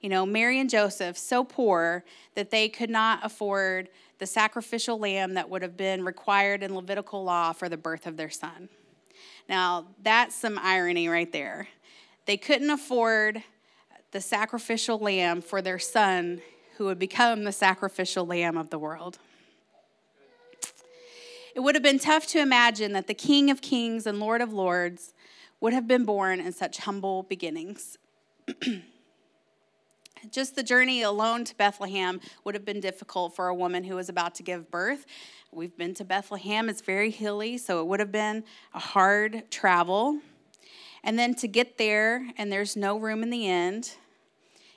You 0.00 0.08
know, 0.08 0.24
Mary 0.24 0.58
and 0.58 0.70
Joseph, 0.70 1.18
so 1.18 1.44
poor 1.44 2.04
that 2.34 2.50
they 2.50 2.68
could 2.68 2.90
not 2.90 3.20
afford 3.22 3.88
the 4.18 4.26
sacrificial 4.26 4.98
lamb 4.98 5.34
that 5.34 5.48
would 5.50 5.62
have 5.62 5.76
been 5.76 6.04
required 6.04 6.62
in 6.62 6.74
Levitical 6.74 7.22
law 7.22 7.52
for 7.52 7.68
the 7.68 7.76
birth 7.76 8.06
of 8.06 8.16
their 8.16 8.30
son. 8.30 8.68
Now, 9.48 9.86
that's 10.02 10.34
some 10.34 10.58
irony 10.58 11.08
right 11.08 11.30
there. 11.30 11.68
They 12.26 12.36
couldn't 12.36 12.70
afford 12.70 13.42
the 14.12 14.20
sacrificial 14.20 14.98
lamb 14.98 15.42
for 15.42 15.60
their 15.60 15.78
son 15.78 16.40
who 16.76 16.86
would 16.86 16.98
become 16.98 17.44
the 17.44 17.52
sacrificial 17.52 18.26
lamb 18.26 18.56
of 18.56 18.70
the 18.70 18.78
world. 18.78 19.18
It 21.54 21.60
would 21.60 21.74
have 21.74 21.82
been 21.82 21.98
tough 21.98 22.26
to 22.28 22.40
imagine 22.40 22.92
that 22.92 23.06
the 23.06 23.14
King 23.14 23.50
of 23.50 23.60
Kings 23.60 24.06
and 24.06 24.20
Lord 24.20 24.40
of 24.40 24.52
Lords 24.52 25.14
would 25.60 25.72
have 25.72 25.86
been 25.86 26.04
born 26.04 26.40
in 26.40 26.52
such 26.52 26.78
humble 26.78 27.24
beginnings. 27.24 27.98
Just 30.30 30.54
the 30.54 30.62
journey 30.62 31.02
alone 31.02 31.44
to 31.44 31.56
Bethlehem 31.56 32.20
would 32.44 32.54
have 32.54 32.64
been 32.64 32.80
difficult 32.80 33.34
for 33.34 33.48
a 33.48 33.54
woman 33.54 33.84
who 33.84 33.94
was 33.94 34.08
about 34.08 34.34
to 34.36 34.42
give 34.42 34.70
birth. 34.70 35.06
We've 35.52 35.76
been 35.76 35.94
to 35.94 36.04
Bethlehem, 36.04 36.68
it's 36.68 36.82
very 36.82 37.10
hilly, 37.10 37.58
so 37.58 37.80
it 37.80 37.86
would 37.86 38.00
have 38.00 38.12
been 38.12 38.44
a 38.74 38.78
hard 38.78 39.50
travel. 39.50 40.20
And 41.02 41.18
then 41.18 41.34
to 41.36 41.48
get 41.48 41.78
there, 41.78 42.28
and 42.36 42.52
there's 42.52 42.76
no 42.76 42.98
room 42.98 43.22
in 43.22 43.30
the 43.30 43.48
inn. 43.48 43.84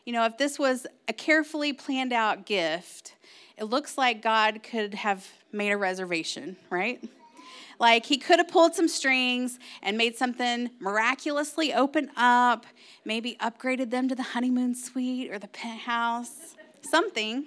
You 0.06 0.14
know, 0.14 0.26
if 0.26 0.38
this 0.38 0.58
was 0.58 0.88
a 1.08 1.14
carefully 1.14 1.74
planned 1.74 2.14
out 2.14 2.46
gift, 2.46 3.16
it 3.58 3.66
looks 3.66 3.98
like 3.98 4.22
God 4.22 4.64
could 4.64 4.94
have 4.94 5.28
made 5.52 5.72
a 5.72 5.78
reservation, 5.78 6.58
right? 6.70 7.04
Like 7.80 8.06
he 8.06 8.18
could 8.18 8.40
have 8.40 8.48
pulled 8.48 8.76
some 8.76 8.88
strings 8.88 9.60
and 9.82 9.98
made 9.98 10.16
something 10.16 10.70
miraculously 10.80 11.74
open 11.74 12.12
up, 12.16 12.66
maybe 13.06 13.36
upgraded 13.40 13.90
them 13.90 14.08
to 14.10 14.16
the 14.16 14.24
honeymoon 14.24 14.76
suite 14.76 15.32
or 15.32 15.40
the 15.40 15.48
penthouse, 15.48 16.56
something. 16.82 17.46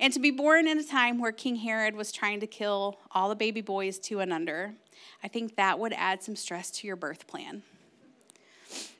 And 0.00 0.12
to 0.12 0.18
be 0.18 0.30
born 0.30 0.66
in 0.66 0.78
a 0.78 0.84
time 0.84 1.18
where 1.18 1.32
King 1.32 1.56
Herod 1.56 1.94
was 1.94 2.12
trying 2.12 2.40
to 2.40 2.46
kill 2.46 2.98
all 3.12 3.28
the 3.28 3.36
baby 3.36 3.60
boys 3.60 3.98
two 3.98 4.20
and 4.20 4.32
under, 4.32 4.74
I 5.22 5.28
think 5.28 5.56
that 5.56 5.78
would 5.78 5.92
add 5.92 6.22
some 6.22 6.36
stress 6.36 6.70
to 6.72 6.86
your 6.86 6.96
birth 6.96 7.26
plan. 7.26 7.62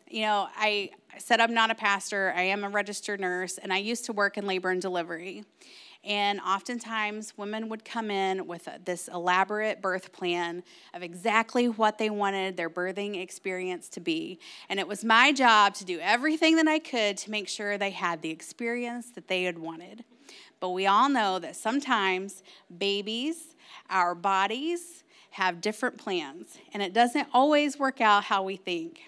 You 0.08 0.22
know, 0.22 0.48
I 0.56 0.90
said 1.18 1.40
I'm 1.40 1.54
not 1.54 1.70
a 1.70 1.74
pastor, 1.74 2.32
I 2.36 2.42
am 2.42 2.62
a 2.62 2.68
registered 2.68 3.20
nurse, 3.20 3.58
and 3.58 3.72
I 3.72 3.78
used 3.78 4.04
to 4.06 4.12
work 4.12 4.38
in 4.38 4.46
labor 4.46 4.70
and 4.70 4.80
delivery. 4.80 5.44
And 6.04 6.40
oftentimes, 6.40 7.32
women 7.36 7.68
would 7.70 7.84
come 7.84 8.10
in 8.10 8.46
with 8.46 8.68
this 8.84 9.08
elaborate 9.08 9.80
birth 9.80 10.12
plan 10.12 10.62
of 10.92 11.02
exactly 11.02 11.68
what 11.68 11.96
they 11.96 12.10
wanted 12.10 12.56
their 12.56 12.68
birthing 12.68 13.20
experience 13.20 13.88
to 13.90 14.00
be. 14.00 14.38
And 14.68 14.78
it 14.78 14.86
was 14.86 15.02
my 15.02 15.32
job 15.32 15.74
to 15.74 15.84
do 15.84 15.98
everything 16.00 16.56
that 16.56 16.68
I 16.68 16.78
could 16.78 17.16
to 17.18 17.30
make 17.30 17.48
sure 17.48 17.78
they 17.78 17.90
had 17.90 18.20
the 18.20 18.30
experience 18.30 19.10
that 19.12 19.28
they 19.28 19.44
had 19.44 19.58
wanted. 19.58 20.04
But 20.60 20.70
we 20.70 20.86
all 20.86 21.08
know 21.08 21.38
that 21.38 21.56
sometimes 21.56 22.42
babies, 22.76 23.54
our 23.88 24.14
bodies, 24.14 25.04
have 25.30 25.60
different 25.60 25.98
plans, 25.98 26.58
and 26.72 26.82
it 26.82 26.92
doesn't 26.92 27.26
always 27.32 27.76
work 27.76 28.00
out 28.00 28.24
how 28.24 28.42
we 28.42 28.56
think 28.56 29.00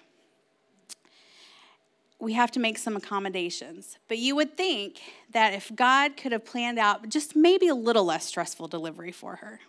we 2.26 2.33
have 2.33 2.50
to 2.50 2.59
make 2.59 2.76
some 2.76 2.97
accommodations. 2.97 3.99
But 4.09 4.18
you 4.18 4.35
would 4.35 4.56
think 4.56 5.00
that 5.30 5.54
if 5.54 5.71
God 5.76 6.16
could 6.16 6.33
have 6.33 6.45
planned 6.45 6.76
out 6.76 7.09
just 7.09 7.37
maybe 7.37 7.68
a 7.68 7.75
little 7.75 8.04
less 8.04 8.26
stressful 8.26 8.66
delivery 8.66 9.12
for 9.12 9.37
her. 9.37 9.61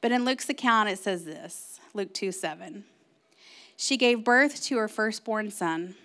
But 0.00 0.12
in 0.12 0.24
Luke's 0.24 0.48
account, 0.48 0.90
it 0.90 1.00
says 1.00 1.24
this 1.24 1.80
Luke 1.92 2.14
2 2.14 2.30
7. 2.30 2.84
She 3.76 3.96
gave 3.96 4.22
birth 4.22 4.62
to 4.62 4.76
her 4.76 4.86
firstborn 4.86 5.50
son. 5.50 5.96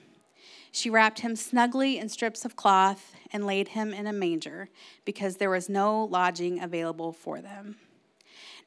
She 0.71 0.89
wrapped 0.89 1.19
him 1.19 1.35
snugly 1.35 1.99
in 1.99 2.09
strips 2.09 2.43
of 2.43 2.55
cloth 2.55 3.13
and 3.31 3.45
laid 3.45 3.67
him 3.67 3.93
in 3.93 4.07
a 4.07 4.13
manger 4.13 4.69
because 5.05 5.35
there 5.35 5.51
was 5.51 5.69
no 5.69 6.05
lodging 6.05 6.59
available 6.59 7.13
for 7.13 7.39
them. 7.39 7.75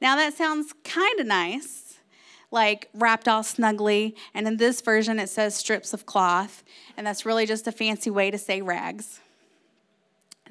Now, 0.01 0.15
that 0.15 0.35
sounds 0.35 0.73
kind 0.85 1.19
of 1.19 1.27
nice 1.27 1.99
like 2.51 2.89
wrapped 2.95 3.29
all 3.29 3.43
snugly. 3.43 4.17
And 4.35 4.47
in 4.47 4.57
this 4.57 4.81
version, 4.81 5.19
it 5.19 5.29
says 5.29 5.55
strips 5.55 5.93
of 5.93 6.07
cloth. 6.07 6.63
And 6.97 7.07
that's 7.07 7.25
really 7.25 7.47
just 7.47 7.67
a 7.67 7.73
fancy 7.73 8.11
way 8.11 8.31
to 8.31 8.39
say 8.39 8.63
rags. 8.63 9.21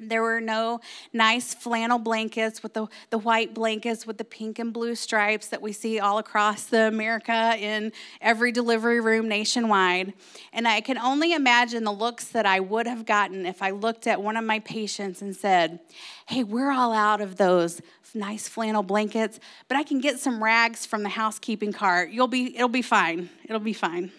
There 0.02 0.22
were 0.22 0.40
no 0.40 0.80
nice 1.12 1.52
flannel 1.52 1.98
blankets 1.98 2.62
with 2.62 2.72
the, 2.72 2.86
the 3.10 3.18
white 3.18 3.52
blankets 3.52 4.06
with 4.06 4.16
the 4.16 4.24
pink 4.24 4.58
and 4.58 4.72
blue 4.72 4.94
stripes 4.94 5.48
that 5.48 5.60
we 5.60 5.72
see 5.72 6.00
all 6.00 6.16
across 6.16 6.64
the 6.64 6.88
America 6.88 7.54
in 7.58 7.92
every 8.22 8.50
delivery 8.50 9.00
room 9.00 9.28
nationwide. 9.28 10.14
And 10.54 10.66
I 10.66 10.80
can 10.80 10.96
only 10.96 11.34
imagine 11.34 11.84
the 11.84 11.92
looks 11.92 12.28
that 12.28 12.46
I 12.46 12.60
would 12.60 12.86
have 12.86 13.04
gotten 13.04 13.44
if 13.44 13.60
I 13.60 13.70
looked 13.70 14.06
at 14.06 14.22
one 14.22 14.38
of 14.38 14.44
my 14.44 14.60
patients 14.60 15.20
and 15.20 15.36
said, 15.36 15.80
Hey, 16.26 16.44
we're 16.44 16.70
all 16.70 16.94
out 16.94 17.20
of 17.20 17.36
those 17.36 17.82
nice 18.14 18.48
flannel 18.48 18.82
blankets, 18.82 19.40
but 19.68 19.76
I 19.76 19.82
can 19.82 20.00
get 20.00 20.18
some 20.18 20.42
rags 20.42 20.86
from 20.86 21.02
the 21.02 21.08
housekeeping 21.08 21.72
cart. 21.72 22.10
You'll 22.10 22.28
be, 22.28 22.56
it'll 22.56 22.68
be 22.68 22.82
fine. 22.82 23.30
It'll 23.44 23.60
be 23.60 23.72
fine. 23.72 24.12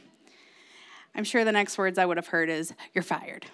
I'm 1.14 1.24
sure 1.24 1.44
the 1.44 1.52
next 1.52 1.78
words 1.78 1.98
I 1.98 2.06
would 2.06 2.18
have 2.18 2.28
heard 2.28 2.50
is, 2.50 2.74
You're 2.94 3.04
fired. 3.04 3.46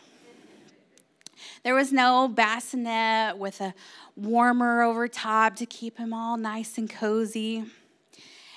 There 1.63 1.75
was 1.75 1.91
no 1.91 2.27
bassinet 2.27 3.37
with 3.37 3.61
a 3.61 3.73
warmer 4.15 4.83
over 4.83 5.07
top 5.07 5.55
to 5.57 5.65
keep 5.65 5.97
him 5.97 6.13
all 6.13 6.37
nice 6.37 6.77
and 6.77 6.89
cozy. 6.89 7.65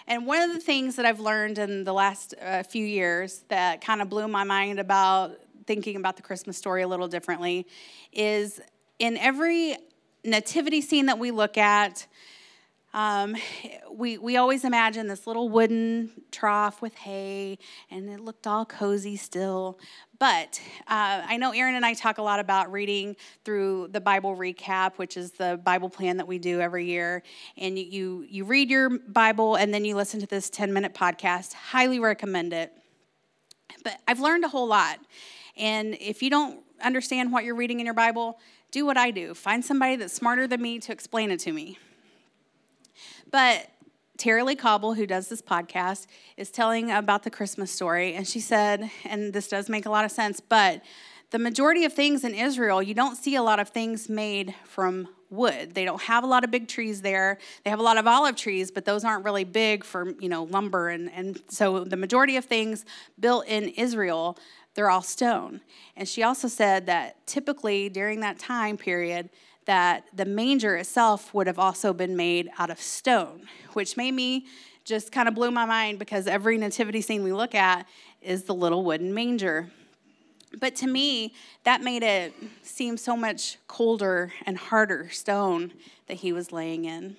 And 0.07 0.27
one 0.27 0.43
of 0.43 0.53
the 0.53 0.61
things 0.61 0.97
that 0.97 1.07
I've 1.07 1.21
learned 1.21 1.59
in 1.59 1.85
the 1.85 1.93
last 1.93 2.35
uh, 2.41 2.63
few 2.63 2.85
years 2.85 3.45
that 3.49 3.81
kind 3.81 4.03
of 4.03 4.09
blew 4.09 4.27
my 4.29 4.45
mind 4.45 4.81
about 4.81 5.39
thinking 5.67 5.97
about 5.97 6.17
the 6.17 6.23
Christmas 6.23 6.57
story 6.57 6.83
a 6.83 6.89
little 6.89 7.09
differently 7.09 7.67
is 8.13 8.61
in 8.99 9.17
every 9.17 9.77
nativity 10.25 10.81
scene 10.81 11.07
that 11.07 11.19
we 11.19 11.31
look 11.31 11.57
at, 11.57 12.07
um, 12.93 13.37
we, 13.93 14.19
we 14.19 14.37
always 14.37 14.65
imagine 14.65 15.07
this 15.07 15.27
little 15.27 15.49
wooden 15.49 16.11
trough 16.33 16.83
with 16.83 16.95
hay, 16.97 17.59
and 17.91 18.11
it 18.11 18.21
looked 18.21 18.47
all 18.47 18.65
cozy 18.65 19.17
still. 19.17 19.79
But 20.19 20.61
uh, 20.89 21.23
I 21.25 21.37
know 21.37 21.53
Aaron 21.53 21.77
and 21.77 21.87
I 21.87 21.95
talk 21.95 22.19
a 22.19 22.23
lot 22.23 22.41
about 22.41 22.73
reading 22.73 23.17
through 23.45 23.89
the 23.93 24.01
Bible 24.01 24.37
recap, 24.37 24.97
which 24.97 25.17
is 25.17 25.31
the 25.33 25.59
Bible 25.63 25.89
plan 25.89 26.17
that 26.17 26.27
we 26.27 26.39
do 26.39 26.61
every 26.61 26.85
year. 26.85 27.23
And 27.57 27.79
you, 27.79 27.85
you, 27.85 28.27
you 28.29 28.45
read 28.45 28.69
your 28.69 28.91
Bible 28.91 29.55
and 29.55 29.73
then 29.73 29.85
you 29.85 29.95
listen 29.95 30.21
to 30.21 30.27
this 30.27 30.51
10 30.51 30.73
minute 30.73 30.93
podcast. 30.93 31.55
Highly 31.55 32.01
recommend 32.01 32.53
it. 32.53 32.73
But 33.85 33.99
I've 34.07 34.21
learned 34.21 34.45
a 34.45 34.49
whole 34.49 34.67
lot. 34.67 34.99
And 35.57 35.97
if 36.01 36.23
you 36.23 36.29
don't 36.29 36.61
understand 36.83 37.33
what 37.33 37.45
you're 37.45 37.55
reading 37.55 37.81
in 37.81 37.87
your 37.87 37.95
Bible, 37.95 38.39
do 38.71 38.87
what 38.87 38.97
I 38.97 39.11
do 39.11 39.35
find 39.35 39.65
somebody 39.65 39.97
that's 39.97 40.13
smarter 40.13 40.47
than 40.47 40.63
me 40.63 40.79
to 40.81 40.93
explain 40.93 41.31
it 41.31 41.41
to 41.41 41.53
me. 41.53 41.79
But 43.31 43.71
Tara-Leigh 44.19 44.57
Cobble, 44.57 44.95
who 44.95 45.07
does 45.07 45.29
this 45.29 45.41
podcast, 45.41 46.07
is 46.37 46.51
telling 46.51 46.91
about 46.91 47.23
the 47.23 47.31
Christmas 47.31 47.71
story. 47.71 48.15
And 48.15 48.29
she 48.29 48.41
said, 48.41 48.91
and 49.05 49.33
this 49.33 49.49
does 49.49 49.69
make 49.69 49.87
a 49.87 49.91
lot 49.91 50.05
of 50.05 50.11
sense, 50.11 50.41
but 50.41 50.83
the 51.31 51.39
majority 51.39 51.85
of 51.85 51.93
things 51.93 52.25
in 52.25 52.35
Israel, 52.35 52.83
you 52.83 52.93
don't 52.93 53.17
see 53.17 53.37
a 53.37 53.43
lot 53.43 53.61
of 53.61 53.69
things 53.69 54.09
made 54.09 54.55
from 54.65 55.09
wood. 55.31 55.75
They 55.75 55.85
don't 55.85 56.03
have 56.03 56.25
a 56.25 56.27
lot 56.27 56.43
of 56.43 56.51
big 56.51 56.67
trees 56.67 57.03
there. 57.03 57.39
They 57.63 57.71
have 57.71 57.79
a 57.79 57.85
lot 57.85 57.99
of 57.99 58.07
olive 58.09 58.35
trees, 58.35 58.73
but 58.73 58.85
those 58.85 59.05
aren't 59.05 59.25
really 59.25 59.45
big 59.45 59.85
for, 59.85 60.13
you 60.19 60.29
know, 60.29 60.43
lumber. 60.43 60.89
And, 60.89 61.09
and 61.13 61.41
so 61.49 61.85
the 61.85 61.97
majority 61.97 62.37
of 62.37 62.45
things 62.45 62.85
built 63.19 63.47
in 63.47 63.69
Israel, 63.69 64.37
they're 64.75 64.91
all 64.91 65.03
stone. 65.03 65.61
And 65.97 66.09
she 66.09 66.23
also 66.23 66.49
said 66.49 66.87
that 66.87 67.27
typically 67.27 67.89
during 67.89 68.21
that 68.21 68.39
time 68.39 68.77
period, 68.77 69.31
that 69.67 70.05
the 70.15 70.25
manger 70.25 70.77
itself 70.77 71.33
would 71.35 71.47
have 71.47 71.59
also 71.59 71.93
been 71.93 72.17
made 72.17 72.51
out 72.59 72.71
of 72.71 72.81
stone, 72.81 73.43
which 73.75 73.97
made 73.97 74.13
me 74.13 74.47
just 74.85 75.13
kind 75.13 75.29
of 75.29 75.35
blew 75.35 75.51
my 75.51 75.65
mind 75.65 75.99
because 75.99 76.27
every 76.27 76.59
nativity 76.59 77.01
scene 77.01 77.23
we 77.23 77.33
look 77.33 77.55
at 77.55 77.87
is 78.23 78.45
the 78.45 78.55
little 78.55 78.85
wooden 78.85 79.13
manger. 79.15 79.71
But 80.59 80.75
to 80.77 80.87
me, 80.87 81.35
that 81.65 81.83
made 81.83 82.03
it 82.03 82.35
seem 82.63 82.97
so 82.97 83.17
much 83.17 83.59
colder 83.69 84.33
and 84.47 84.57
harder 84.57 85.09
stone 85.11 85.73
that 86.09 86.19
he 86.19 86.33
was 86.33 86.51
laying 86.51 86.87
in. 86.87 87.17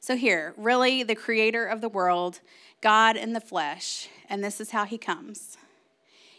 So, 0.00 0.16
here, 0.16 0.54
really, 0.56 1.02
the 1.02 1.14
creator 1.14 1.66
of 1.66 1.80
the 1.80 1.88
world, 1.88 2.40
God 2.80 3.16
in 3.16 3.32
the 3.32 3.40
flesh, 3.40 4.08
and 4.28 4.42
this 4.44 4.60
is 4.60 4.70
how 4.70 4.84
he 4.84 4.96
comes. 4.96 5.56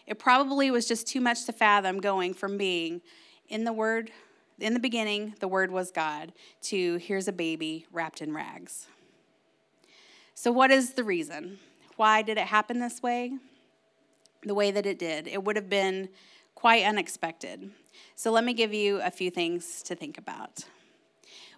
It 0.08 0.18
probably 0.18 0.72
was 0.72 0.88
just 0.88 1.08
too 1.08 1.22
much 1.22 1.46
to 1.46 1.52
fathom 1.52 2.00
going 2.00 2.34
from 2.34 2.58
being 2.58 3.02
in 3.50 3.66
the 3.66 3.74
Word, 3.74 4.12
in 4.60 4.74
the 4.74 4.80
beginning, 4.80 5.36
the 5.40 5.48
Word 5.48 5.72
was 5.72 5.92
God, 5.92 6.32
to 6.64 6.98
here's 6.98 7.28
a 7.28 7.34
baby 7.34 7.86
wrapped 7.92 8.22
in 8.22 8.34
rags. 8.34 8.88
So, 10.36 10.52
what 10.52 10.72
is 10.72 10.94
the 10.94 11.04
reason? 11.04 11.60
Why 11.98 12.22
did 12.22 12.38
it 12.38 12.48
happen 12.48 12.80
this 12.80 13.04
way? 13.04 13.34
The 14.44 14.56
way 14.56 14.72
that 14.72 14.86
it 14.86 14.98
did. 14.98 15.28
It 15.28 15.44
would 15.44 15.58
have 15.58 15.70
been 15.70 16.08
quite 16.56 16.86
unexpected. 16.86 17.72
So, 18.16 18.32
let 18.32 18.46
me 18.46 18.54
give 18.54 18.74
you 18.74 19.02
a 19.02 19.12
few 19.12 19.30
things 19.30 19.84
to 19.84 19.96
think 19.96 20.18
about. 20.18 20.64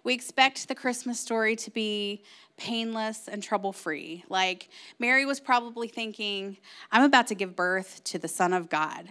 We 0.04 0.14
expect 0.14 0.68
the 0.68 0.74
Christmas 0.74 1.20
story 1.20 1.56
to 1.56 1.70
be 1.70 2.22
painless 2.56 3.28
and 3.28 3.42
trouble 3.42 3.72
free. 3.72 4.24
Like 4.28 4.68
Mary 4.98 5.24
was 5.24 5.40
probably 5.40 5.88
thinking, 5.88 6.56
I'm 6.90 7.04
about 7.04 7.28
to 7.28 7.34
give 7.34 7.54
birth 7.54 8.02
to 8.04 8.18
the 8.18 8.28
Son 8.28 8.52
of 8.52 8.68
God 8.68 9.08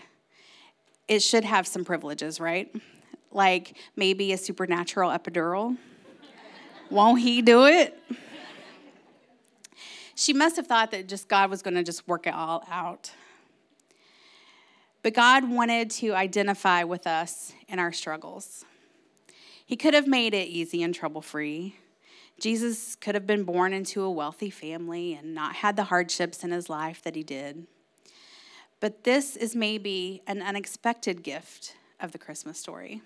it 1.12 1.22
should 1.22 1.44
have 1.44 1.68
some 1.68 1.84
privileges, 1.84 2.40
right? 2.40 2.74
Like 3.34 3.78
maybe 3.98 4.32
a 4.32 4.38
supernatural 4.38 5.12
epidural. 5.12 5.76
Won't 6.90 7.20
he 7.20 7.42
do 7.42 7.66
it? 7.66 8.02
She 10.16 10.32
must 10.32 10.56
have 10.56 10.68
thought 10.68 10.92
that 10.92 11.10
just 11.10 11.28
God 11.28 11.50
was 11.50 11.62
going 11.62 11.74
to 11.74 11.84
just 11.84 12.08
work 12.08 12.28
it 12.28 12.34
all 12.34 12.64
out. 12.72 13.12
But 15.04 15.14
God 15.14 15.50
wanted 15.50 15.90
to 15.92 16.14
identify 16.14 16.86
with 16.86 17.06
us 17.06 17.52
in 17.68 17.78
our 17.78 17.92
struggles. 17.92 18.64
He 19.72 19.78
could 19.78 19.94
have 19.94 20.06
made 20.06 20.34
it 20.34 20.50
easy 20.50 20.84
and 20.84 20.94
trouble 20.94 21.22
free. 21.22 21.78
Jesus 22.38 22.98
could 22.98 23.16
have 23.16 23.26
been 23.26 23.46
born 23.46 23.72
into 23.72 24.04
a 24.04 24.12
wealthy 24.12 24.50
family 24.50 25.14
and 25.14 25.34
not 25.34 25.56
had 25.56 25.78
the 25.78 25.86
hardships 25.86 26.44
in 26.44 26.52
his 26.52 26.70
life 26.70 27.02
that 27.04 27.16
he 27.16 27.24
did. 27.24 27.68
But 28.82 29.06
this 29.06 29.38
is 29.38 29.56
maybe 29.56 30.24
an 30.28 30.42
unexpected 30.42 31.24
gift 31.24 31.78
of 32.02 32.12
the 32.12 32.18
Christmas 32.18 32.60
story. 32.60 33.02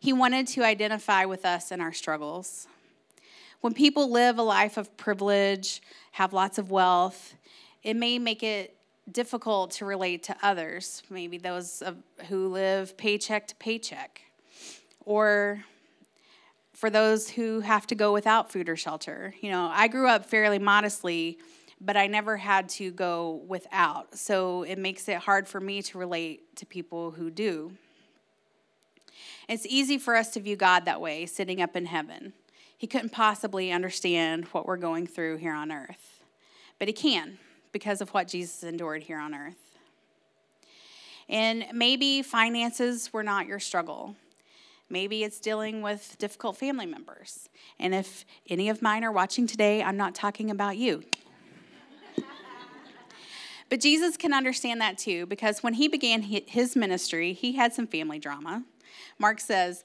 He 0.00 0.12
wanted 0.12 0.48
to 0.48 0.64
identify 0.64 1.26
with 1.26 1.44
us 1.44 1.70
in 1.70 1.80
our 1.80 1.92
struggles. 1.92 2.66
When 3.60 3.72
people 3.72 4.10
live 4.10 4.40
a 4.40 4.42
life 4.42 4.76
of 4.76 4.96
privilege, 4.96 5.80
have 6.10 6.32
lots 6.32 6.58
of 6.58 6.72
wealth, 6.72 7.36
it 7.84 7.94
may 7.94 8.18
make 8.18 8.42
it 8.42 8.76
difficult 9.12 9.70
to 9.74 9.84
relate 9.84 10.24
to 10.24 10.36
others, 10.42 11.04
maybe 11.08 11.38
those 11.38 11.84
who 12.28 12.48
live 12.48 12.96
paycheck 12.96 13.46
to 13.46 13.54
paycheck, 13.54 14.22
or 15.04 15.64
for 16.72 16.90
those 16.90 17.30
who 17.30 17.60
have 17.60 17.86
to 17.86 17.94
go 17.94 18.12
without 18.12 18.50
food 18.50 18.68
or 18.68 18.76
shelter. 18.76 19.34
You 19.40 19.50
know, 19.50 19.70
I 19.72 19.88
grew 19.88 20.08
up 20.08 20.26
fairly 20.26 20.58
modestly 20.58 21.38
but 21.84 21.96
I 21.96 22.06
never 22.06 22.36
had 22.36 22.68
to 22.70 22.90
go 22.90 23.42
without. 23.46 24.16
So 24.16 24.62
it 24.62 24.78
makes 24.78 25.08
it 25.08 25.18
hard 25.18 25.46
for 25.46 25.60
me 25.60 25.82
to 25.82 25.98
relate 25.98 26.56
to 26.56 26.66
people 26.66 27.10
who 27.10 27.30
do. 27.30 27.72
It's 29.48 29.66
easy 29.66 29.98
for 29.98 30.16
us 30.16 30.30
to 30.30 30.40
view 30.40 30.56
God 30.56 30.86
that 30.86 31.00
way, 31.00 31.26
sitting 31.26 31.60
up 31.60 31.76
in 31.76 31.86
heaven. 31.86 32.32
He 32.76 32.86
couldn't 32.86 33.10
possibly 33.10 33.70
understand 33.70 34.46
what 34.46 34.66
we're 34.66 34.78
going 34.78 35.06
through 35.06 35.36
here 35.36 35.52
on 35.52 35.70
earth, 35.70 36.22
but 36.78 36.88
He 36.88 36.94
can 36.94 37.38
because 37.72 38.00
of 38.00 38.10
what 38.10 38.28
Jesus 38.28 38.62
endured 38.62 39.02
here 39.02 39.18
on 39.18 39.34
earth. 39.34 39.76
And 41.28 41.66
maybe 41.72 42.22
finances 42.22 43.12
were 43.12 43.22
not 43.22 43.46
your 43.46 43.60
struggle. 43.60 44.16
Maybe 44.90 45.24
it's 45.24 45.40
dealing 45.40 45.82
with 45.82 46.16
difficult 46.18 46.56
family 46.56 46.86
members. 46.86 47.48
And 47.78 47.94
if 47.94 48.24
any 48.48 48.68
of 48.68 48.82
mine 48.82 49.02
are 49.04 49.12
watching 49.12 49.46
today, 49.46 49.82
I'm 49.82 49.96
not 49.96 50.14
talking 50.14 50.50
about 50.50 50.76
you. 50.76 51.04
But 53.70 53.80
Jesus 53.80 54.16
can 54.18 54.34
understand 54.34 54.80
that 54.82 54.98
too, 54.98 55.24
because 55.26 55.62
when 55.62 55.74
he 55.74 55.88
began 55.88 56.22
his 56.22 56.76
ministry, 56.76 57.32
he 57.32 57.52
had 57.52 57.72
some 57.72 57.86
family 57.86 58.18
drama. 58.18 58.62
Mark 59.18 59.40
says, 59.40 59.84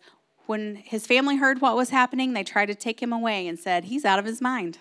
when 0.49 0.77
his 0.77 1.05
family 1.05 1.37
heard 1.37 1.61
what 1.61 1.75
was 1.75 1.91
happening, 1.91 2.33
they 2.33 2.43
tried 2.43 2.65
to 2.65 2.75
take 2.75 3.01
him 3.03 3.13
away 3.13 3.47
and 3.47 3.59
said, 3.59 3.83
He's 3.83 4.03
out 4.03 4.17
of 4.17 4.25
his 4.25 4.41
mind. 4.41 4.79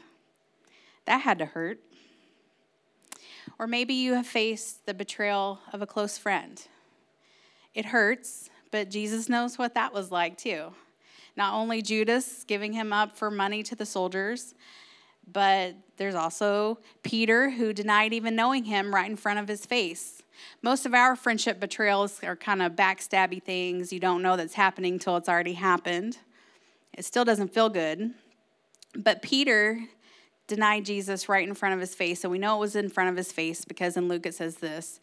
That 1.05 1.21
had 1.21 1.39
to 1.41 1.45
hurt. 1.45 1.79
Or 3.59 3.67
maybe 3.67 3.93
you 3.93 4.15
have 4.15 4.27
faced 4.27 4.87
the 4.87 4.95
betrayal 4.95 5.61
of 5.71 5.83
a 5.83 5.87
close 5.87 6.17
friend. 6.17 6.67
It 7.75 7.85
hurts, 7.85 8.49
but 8.71 8.91
Jesus 8.91 9.29
knows 9.29 9.59
what 9.59 9.75
that 9.75 9.93
was 9.93 10.11
like 10.11 10.37
too. 10.37 10.73
Not 11.37 11.55
only 11.55 11.83
Judas 11.83 12.45
giving 12.45 12.73
him 12.73 12.93
up 12.93 13.17
for 13.17 13.31
money 13.31 13.63
to 13.63 13.75
the 13.77 13.87
soldiers, 13.87 14.55
but 15.31 15.75
there's 15.97 16.15
also 16.15 16.79
Peter, 17.03 17.51
who 17.51 17.73
denied 17.73 18.13
even 18.13 18.35
knowing 18.35 18.65
him 18.65 18.95
right 18.95 19.09
in 19.09 19.17
front 19.17 19.39
of 19.39 19.47
his 19.47 19.67
face. 19.67 20.23
Most 20.63 20.87
of 20.87 20.95
our 20.95 21.17
friendship 21.17 21.61
betrayals 21.61 22.23
are 22.23 22.37
kind 22.37 22.63
of 22.63 22.73
backstabby 22.73 23.43
things. 23.43 23.93
You 23.93 24.01
don't 24.01 24.23
know 24.23 24.37
that's 24.37 24.55
happening 24.55 24.95
until 24.95 25.17
it's 25.17 25.29
already 25.29 25.55
happened. 25.55 26.19
It 26.97 27.05
still 27.05 27.25
doesn't 27.25 27.53
feel 27.53 27.69
good. 27.69 28.15
But 28.97 29.23
Peter 29.23 29.81
denied 30.47 30.85
Jesus 30.85 31.29
right 31.29 31.47
in 31.47 31.55
front 31.55 31.75
of 31.75 31.81
his 31.81 31.95
face. 31.95 32.25
And 32.25 32.31
we 32.31 32.39
know 32.39 32.57
it 32.57 32.61
was 32.61 32.75
in 32.75 32.89
front 32.89 33.11
of 33.11 33.17
his 33.17 33.31
face 33.31 33.65
because 33.65 33.97
in 33.97 34.09
Luke 34.09 34.27
it 34.27 34.35
says 34.35 34.57
this 34.57 34.99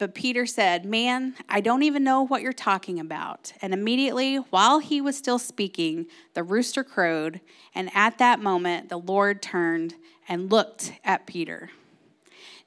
but 0.00 0.14
Peter 0.14 0.46
said, 0.46 0.86
Man, 0.86 1.34
I 1.46 1.60
don't 1.60 1.82
even 1.82 2.02
know 2.02 2.22
what 2.22 2.40
you're 2.40 2.54
talking 2.54 2.98
about. 2.98 3.52
And 3.60 3.74
immediately, 3.74 4.36
while 4.36 4.78
he 4.78 4.98
was 5.02 5.14
still 5.14 5.38
speaking, 5.38 6.06
the 6.32 6.42
rooster 6.42 6.82
crowed. 6.82 7.42
And 7.74 7.90
at 7.94 8.16
that 8.16 8.40
moment, 8.40 8.88
the 8.88 8.96
Lord 8.96 9.42
turned 9.42 9.94
and 10.26 10.50
looked 10.50 10.94
at 11.04 11.26
Peter. 11.26 11.68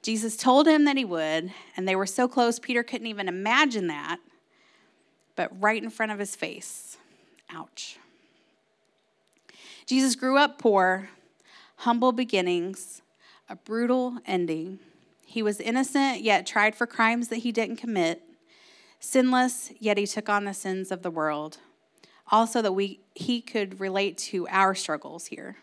Jesus 0.00 0.36
told 0.36 0.68
him 0.68 0.84
that 0.84 0.96
he 0.96 1.04
would, 1.04 1.52
and 1.76 1.88
they 1.88 1.96
were 1.96 2.06
so 2.06 2.28
close, 2.28 2.60
Peter 2.60 2.84
couldn't 2.84 3.08
even 3.08 3.26
imagine 3.26 3.88
that. 3.88 4.18
But 5.34 5.60
right 5.60 5.82
in 5.82 5.90
front 5.90 6.12
of 6.12 6.20
his 6.20 6.36
face, 6.36 6.98
ouch. 7.50 7.98
Jesus 9.86 10.14
grew 10.14 10.38
up 10.38 10.60
poor, 10.60 11.08
humble 11.78 12.12
beginnings, 12.12 13.02
a 13.48 13.56
brutal 13.56 14.18
ending. 14.24 14.78
He 15.34 15.42
was 15.42 15.58
innocent, 15.58 16.20
yet 16.20 16.46
tried 16.46 16.76
for 16.76 16.86
crimes 16.86 17.26
that 17.26 17.38
he 17.38 17.50
didn't 17.50 17.78
commit. 17.78 18.22
Sinless, 19.00 19.72
yet 19.80 19.98
he 19.98 20.06
took 20.06 20.28
on 20.28 20.44
the 20.44 20.54
sins 20.54 20.92
of 20.92 21.02
the 21.02 21.10
world. 21.10 21.58
Also, 22.30 22.62
that 22.62 22.70
we, 22.70 23.00
he 23.16 23.40
could 23.40 23.80
relate 23.80 24.16
to 24.16 24.46
our 24.46 24.76
struggles 24.76 25.26
here. 25.26 25.56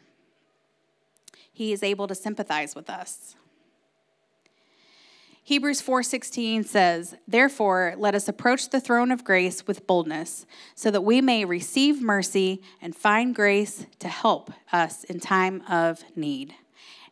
He 1.53 1.71
is 1.71 1.83
able 1.83 2.05
to 2.09 2.15
sympathize 2.15 2.75
with 2.75 2.89
us. 2.89 3.37
Hebrews 5.41 5.81
4:16 5.81 6.65
says, 6.65 7.15
"Therefore, 7.25 7.95
let 7.97 8.13
us 8.13 8.27
approach 8.27 8.71
the 8.71 8.81
throne 8.81 9.09
of 9.09 9.23
grace 9.23 9.67
with 9.67 9.87
boldness, 9.87 10.45
so 10.75 10.91
that 10.91 11.05
we 11.05 11.21
may 11.21 11.45
receive 11.45 12.01
mercy 12.01 12.61
and 12.81 12.93
find 12.93 13.33
grace 13.33 13.85
to 13.99 14.09
help 14.09 14.51
us 14.73 15.05
in 15.05 15.21
time 15.21 15.61
of 15.69 16.03
need." 16.13 16.55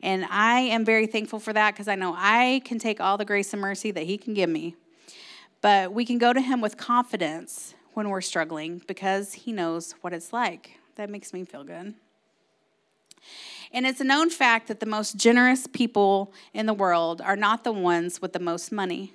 And 0.02 0.26
I 0.30 0.62
am 0.62 0.86
very 0.86 1.08
thankful 1.08 1.40
for 1.40 1.52
that 1.54 1.74
because 1.74 1.88
I 1.88 1.96
know 1.96 2.16
I 2.18 2.62
can 2.64 2.80
take 2.80 3.02
all 3.02 3.18
the 3.18 3.26
grace 3.26 3.52
and 3.54 3.62
mercy 3.62 3.92
that 3.92 4.04
he 4.04 4.18
can 4.18 4.34
give 4.34 4.50
me. 4.50 4.76
But 5.62 5.92
we 5.92 6.06
can 6.06 6.18
go 6.18 6.32
to 6.32 6.40
him 6.40 6.62
with 6.62 6.78
confidence 6.78 7.76
when 7.94 8.10
we're 8.10 8.22
struggling 8.22 8.82
because 8.88 9.34
he 9.34 9.52
knows 9.52 9.94
what 10.02 10.14
it's 10.14 10.32
like. 10.32 10.80
That 10.96 11.10
makes 11.10 11.34
me 11.34 11.44
feel 11.44 11.64
good. 11.64 11.96
And 13.72 13.86
it's 13.86 14.00
a 14.00 14.06
known 14.06 14.30
fact 14.30 14.68
that 14.70 14.80
the 14.80 14.86
most 14.86 15.18
generous 15.18 15.68
people 15.68 16.34
in 16.54 16.66
the 16.66 16.74
world 16.74 17.22
are 17.22 17.36
not 17.36 17.64
the 17.64 17.72
ones 17.72 18.22
with 18.22 18.34
the 18.34 18.40
most 18.40 18.72
money. 18.72 19.14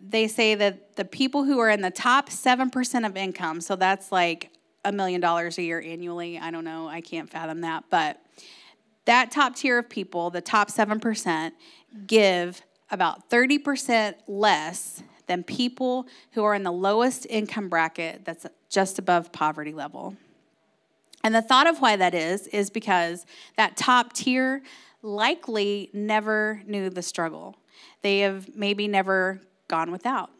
They 0.00 0.26
say 0.26 0.54
that 0.56 0.96
the 0.96 1.04
people 1.04 1.44
who 1.44 1.58
are 1.60 1.70
in 1.70 1.80
the 1.80 1.90
top 1.90 2.28
7% 2.28 3.06
of 3.06 3.16
income, 3.16 3.60
so 3.60 3.76
that's 3.76 4.10
like 4.10 4.50
a 4.84 4.90
million 4.90 5.20
dollars 5.20 5.56
a 5.58 5.62
year 5.62 5.80
annually, 5.80 6.38
I 6.38 6.50
don't 6.50 6.64
know, 6.64 6.88
I 6.88 7.00
can't 7.00 7.30
fathom 7.30 7.60
that, 7.60 7.84
but 7.88 8.20
that 9.04 9.30
top 9.30 9.56
tier 9.56 9.78
of 9.78 9.88
people, 9.88 10.30
the 10.30 10.40
top 10.40 10.70
7%, 10.70 11.52
give 12.06 12.62
about 12.90 13.28
30% 13.30 14.14
less 14.28 15.02
than 15.26 15.42
people 15.42 16.06
who 16.32 16.44
are 16.44 16.54
in 16.54 16.62
the 16.62 16.72
lowest 16.72 17.26
income 17.30 17.68
bracket 17.68 18.24
that's 18.24 18.46
just 18.68 18.98
above 18.98 19.32
poverty 19.32 19.72
level. 19.72 20.16
And 21.24 21.34
the 21.34 21.42
thought 21.42 21.66
of 21.66 21.80
why 21.80 21.96
that 21.96 22.14
is, 22.14 22.48
is 22.48 22.70
because 22.70 23.24
that 23.56 23.76
top 23.76 24.12
tier 24.12 24.62
likely 25.02 25.90
never 25.92 26.62
knew 26.66 26.90
the 26.90 27.02
struggle. 27.02 27.56
They 28.02 28.20
have 28.20 28.54
maybe 28.54 28.88
never 28.88 29.40
gone 29.68 29.90
without. 29.90 30.30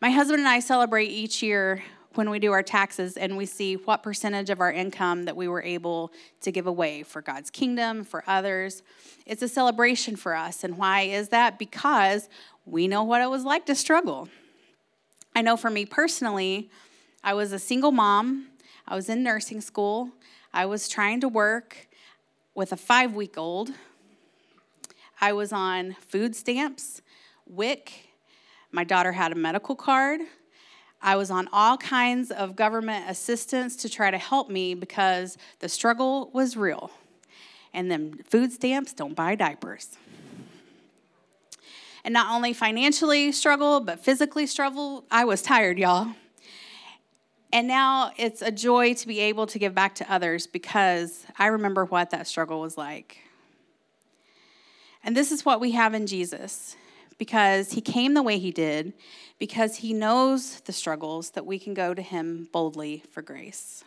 My 0.00 0.10
husband 0.10 0.40
and 0.40 0.48
I 0.48 0.60
celebrate 0.60 1.10
each 1.10 1.42
year 1.42 1.82
when 2.16 2.30
we 2.30 2.38
do 2.38 2.52
our 2.52 2.62
taxes 2.62 3.16
and 3.16 3.36
we 3.36 3.46
see 3.46 3.74
what 3.74 4.02
percentage 4.02 4.50
of 4.50 4.60
our 4.60 4.72
income 4.72 5.24
that 5.24 5.36
we 5.36 5.48
were 5.48 5.62
able 5.62 6.12
to 6.40 6.52
give 6.52 6.66
away 6.66 7.02
for 7.02 7.22
God's 7.22 7.50
kingdom, 7.50 8.04
for 8.04 8.24
others. 8.26 8.82
It's 9.26 9.42
a 9.42 9.48
celebration 9.48 10.16
for 10.16 10.34
us. 10.34 10.64
And 10.64 10.76
why 10.76 11.02
is 11.02 11.28
that? 11.28 11.58
Because 11.58 12.28
we 12.64 12.88
know 12.88 13.02
what 13.02 13.20
it 13.22 13.30
was 13.30 13.44
like 13.44 13.66
to 13.66 13.74
struggle. 13.74 14.28
I 15.34 15.42
know 15.42 15.56
for 15.56 15.70
me 15.70 15.86
personally, 15.86 16.70
I 17.24 17.34
was 17.34 17.52
a 17.52 17.58
single 17.58 17.92
mom 17.92 18.48
I 18.86 18.94
was 18.94 19.08
in 19.08 19.22
nursing 19.22 19.60
school. 19.60 20.10
I 20.52 20.66
was 20.66 20.88
trying 20.88 21.20
to 21.20 21.28
work 21.28 21.88
with 22.54 22.72
a 22.72 22.76
five 22.76 23.14
week 23.14 23.38
old. 23.38 23.70
I 25.20 25.32
was 25.32 25.52
on 25.52 25.96
food 26.00 26.34
stamps, 26.34 27.00
WIC. 27.46 28.10
My 28.72 28.84
daughter 28.84 29.12
had 29.12 29.32
a 29.32 29.36
medical 29.36 29.76
card. 29.76 30.20
I 31.02 31.16
was 31.16 31.30
on 31.30 31.48
all 31.52 31.76
kinds 31.76 32.30
of 32.30 32.54
government 32.54 33.10
assistance 33.10 33.74
to 33.76 33.88
try 33.88 34.10
to 34.10 34.18
help 34.18 34.48
me 34.48 34.74
because 34.74 35.36
the 35.58 35.68
struggle 35.68 36.30
was 36.32 36.56
real. 36.56 36.90
And 37.74 37.90
then 37.90 38.20
food 38.28 38.52
stamps 38.52 38.92
don't 38.92 39.14
buy 39.14 39.34
diapers. 39.34 39.96
And 42.04 42.12
not 42.12 42.32
only 42.32 42.52
financially 42.52 43.32
struggle, 43.32 43.80
but 43.80 44.00
physically 44.00 44.46
struggle. 44.46 45.04
I 45.10 45.24
was 45.24 45.42
tired, 45.42 45.78
y'all. 45.78 46.08
And 47.52 47.68
now 47.68 48.12
it's 48.16 48.40
a 48.40 48.50
joy 48.50 48.94
to 48.94 49.06
be 49.06 49.20
able 49.20 49.46
to 49.48 49.58
give 49.58 49.74
back 49.74 49.94
to 49.96 50.12
others 50.12 50.46
because 50.46 51.26
I 51.38 51.46
remember 51.46 51.84
what 51.84 52.10
that 52.10 52.26
struggle 52.26 52.60
was 52.60 52.78
like. 52.78 53.18
And 55.04 55.16
this 55.16 55.32
is 55.32 55.44
what 55.44 55.60
we 55.60 55.72
have 55.72 55.94
in 55.94 56.06
Jesus 56.06 56.76
because 57.22 57.70
he 57.70 57.80
came 57.80 58.14
the 58.14 58.22
way 58.22 58.36
he 58.36 58.50
did, 58.50 58.92
because 59.38 59.76
he 59.76 59.92
knows 59.92 60.58
the 60.62 60.72
struggles 60.72 61.30
that 61.30 61.46
we 61.46 61.56
can 61.56 61.72
go 61.72 61.94
to 61.94 62.02
him 62.02 62.48
boldly 62.50 63.04
for 63.12 63.22
grace. 63.22 63.84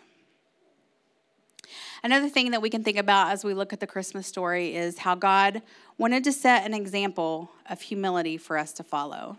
Another 2.02 2.30
thing 2.30 2.52
that 2.52 2.62
we 2.62 2.70
can 2.70 2.82
think 2.82 2.98
about 2.98 3.34
as 3.34 3.44
we 3.44 3.54
look 3.54 3.74
at 3.74 3.82
the 3.82 3.88
Christmas 3.88 4.26
story 4.26 4.74
is 4.74 5.00
how 5.00 5.16
God 5.16 5.62
wanted 5.98 6.24
to 6.24 6.32
set 6.32 6.66
an 6.66 6.74
example 6.74 7.52
of 7.70 7.82
humility 7.82 8.38
for 8.38 8.58
us 8.58 8.72
to 8.72 8.86
follow. 8.86 9.36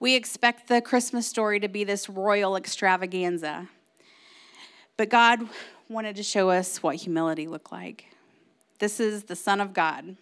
We 0.00 0.16
expect 0.16 0.66
the 0.66 0.80
Christmas 0.80 1.28
story 1.28 1.60
to 1.60 1.68
be 1.68 1.84
this 1.84 2.08
royal 2.08 2.56
extravaganza. 2.56 3.68
But 4.96 5.10
God 5.10 5.48
wanted 5.88 6.16
to 6.16 6.24
show 6.24 6.50
us 6.50 6.82
what 6.82 6.96
humility 6.96 7.46
looked 7.46 7.70
like. 7.70 8.06
This 8.80 8.98
is 8.98 9.22
the 9.22 9.36
Son 9.36 9.60
of 9.60 9.72
God. 9.72 10.16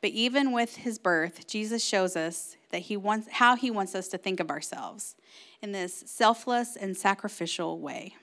But 0.00 0.10
even 0.10 0.52
with 0.52 0.76
his 0.76 0.98
birth, 0.98 1.46
Jesus 1.46 1.84
shows 1.84 2.16
us 2.16 2.56
that 2.70 2.82
he 2.82 2.96
wants 2.96 3.28
how 3.32 3.56
he 3.56 3.70
wants 3.70 3.94
us 3.94 4.08
to 4.08 4.18
think 4.18 4.40
of 4.40 4.50
ourselves 4.50 5.14
in 5.60 5.72
this 5.72 6.04
selfless 6.06 6.76
and 6.76 6.96
sacrificial 6.96 7.78
way. 7.78 8.14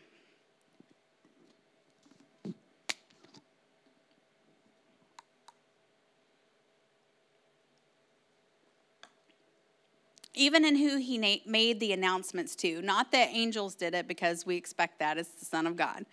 even 10.37 10.63
in 10.63 10.75
who 10.75 10.97
he 10.97 11.17
made 11.45 11.79
the 11.79 11.91
announcements 11.91 12.55
to. 12.55 12.81
Not 12.81 13.11
that 13.11 13.29
angels 13.31 13.75
did 13.75 13.93
it 13.93 14.07
because 14.07 14.45
we 14.45 14.55
expect 14.55 14.99
that 14.99 15.17
as 15.17 15.27
the 15.29 15.45
Son 15.45 15.65
of 15.65 15.75
God, 15.75 16.05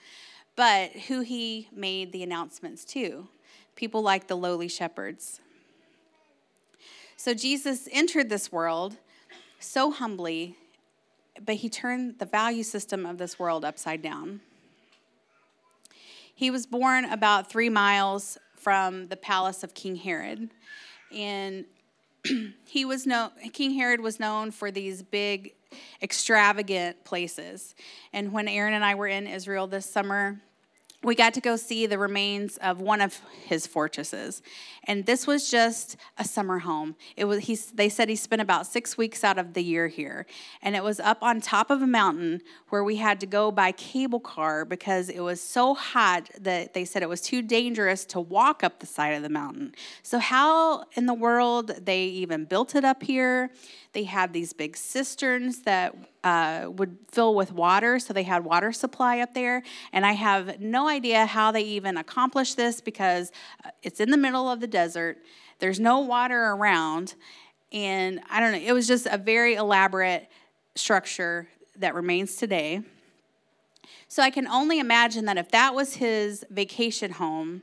but 0.57 0.90
who 0.92 1.20
he 1.20 1.68
made 1.72 2.11
the 2.11 2.22
announcements 2.22 2.85
to. 2.87 3.29
People 3.77 4.03
like 4.03 4.27
the 4.27 4.37
lowly 4.37 4.68
shepherds. 4.68 5.40
So 7.25 7.33
Jesus 7.33 7.89
entered 7.91 8.29
this 8.29 8.53
world 8.53 8.99
so 9.59 9.91
humbly, 9.91 10.59
but 11.43 11.55
he 11.55 11.71
turned 11.71 12.19
the 12.19 12.27
value 12.27 12.63
system 12.63 13.07
of 13.07 13.17
this 13.17 13.39
world 13.39 13.65
upside 13.65 14.03
down. 14.03 14.43
He 16.35 16.51
was 16.51 16.67
born 16.67 17.07
about 17.07 17.49
three 17.49 17.71
miles 17.71 18.37
from 18.57 19.07
the 19.07 19.17
palace 19.17 19.65
of 19.65 19.73
King 19.73 19.97
Herod. 19.97 20.51
And 21.17 21.65
he 22.67 22.85
was 22.85 23.07
known 23.07 23.31
king 23.55 23.71
herod 23.71 24.01
was 24.01 24.21
known 24.21 24.51
for 24.51 24.71
these 24.71 25.03
big 25.03 25.55
extravagant 26.03 27.05
places 27.05 27.75
and 28.13 28.33
when 28.33 28.49
aaron 28.49 28.73
and 28.73 28.83
i 28.83 28.95
were 28.95 29.07
in 29.07 29.27
israel 29.27 29.67
this 29.67 29.85
summer 29.85 30.41
we 31.05 31.14
got 31.14 31.35
to 31.35 31.40
go 31.40 31.57
see 31.57 31.87
the 31.87 31.99
remains 31.99 32.57
of 32.57 32.81
one 32.81 33.01
of 33.01 33.21
his 33.45 33.67
fortresses. 33.67 34.43
And 34.85 35.05
this 35.05 35.27
was 35.27 35.51
just 35.51 35.97
a 36.19 36.25
summer 36.25 36.61
home. 36.61 36.97
It 37.17 37.27
was 37.27 37.40
he, 37.45 37.57
they 37.75 37.88
said 37.88 38.09
he 38.09 38.17
spent 38.17 38.40
about 38.40 38.67
six 38.67 38.97
weeks 38.97 39.23
out 39.23 39.38
of 39.38 39.53
the 39.53 39.62
year 39.62 39.88
here. 39.88 40.27
And 40.62 40.75
it 40.75 40.83
was 40.83 41.01
up 41.01 41.23
on 41.23 41.40
top 41.40 41.71
of 41.71 41.83
a 41.83 41.87
mountain 41.87 42.40
where 42.71 42.83
we 42.83 42.97
had 42.97 43.21
to 43.21 43.27
go 43.27 43.51
by 43.51 43.73
cable 43.73 44.21
car 44.21 44.64
because 44.64 45.11
it 45.11 45.21
was 45.21 45.40
so 45.40 45.75
hot 45.75 46.31
that 46.40 46.75
they 46.75 46.85
said 46.85 47.03
it 47.03 47.09
was 47.09 47.21
too 47.21 47.43
dangerous 47.43 48.05
to 48.07 48.21
walk 48.21 48.64
up 48.64 48.81
the 48.81 48.87
side 48.87 49.14
of 49.14 49.23
the 49.23 49.29
mountain. 49.29 49.75
So 50.03 50.19
how 50.19 50.85
in 50.95 51.07
the 51.07 51.14
world 51.14 51.73
they 51.85 52.05
even 52.05 52.47
built 52.47 52.75
it 52.75 52.85
up 52.85 53.03
here 53.03 53.51
they 53.95 54.05
had 54.05 54.33
these 54.33 54.53
big 54.53 54.77
cisterns 54.77 55.63
that 55.63 55.97
uh, 56.23 56.67
would 56.69 56.99
fill 57.11 57.35
with 57.35 57.53
water, 57.53 57.99
so 57.99 58.13
they 58.13 58.25
had 58.25 58.45
water 58.45 58.73
supply 58.73 59.21
up 59.21 59.35
there. 59.35 59.63
And 59.93 60.05
I 60.05 60.13
have 60.13 60.61
no 60.61 60.89
idea 60.89 61.27
how 61.27 61.53
they 61.53 61.63
even 61.63 61.97
accomplished 61.97 62.57
this 62.57 62.81
because 62.81 63.33
uh, 63.65 63.71
it's 63.83 64.01
in 64.01 64.11
the 64.11 64.17
middle 64.17 64.51
of 64.51 64.61
the 64.61 64.67
desert. 64.67 65.19
There's 65.61 65.81
no 65.81 66.01
water 66.01 66.51
around, 66.51 67.15
and 67.73 68.21
I 68.29 68.41
don't 68.41 68.53
know. 68.53 68.59
It 68.59 68.73
was 68.73 68.87
just 68.87 69.07
a 69.07 69.17
very 69.17 69.55
elaborate 69.55 70.29
structure 70.75 71.49
that 71.77 71.95
remains 71.95 72.37
today. 72.37 72.83
So 74.09 74.23
I 74.23 74.31
can 74.31 74.47
only 74.47 74.79
imagine 74.79 75.25
that 75.27 75.39
if 75.39 75.51
that 75.51 75.75
was 75.75 75.95
his 75.95 76.45
vacation 76.51 77.13
home, 77.13 77.63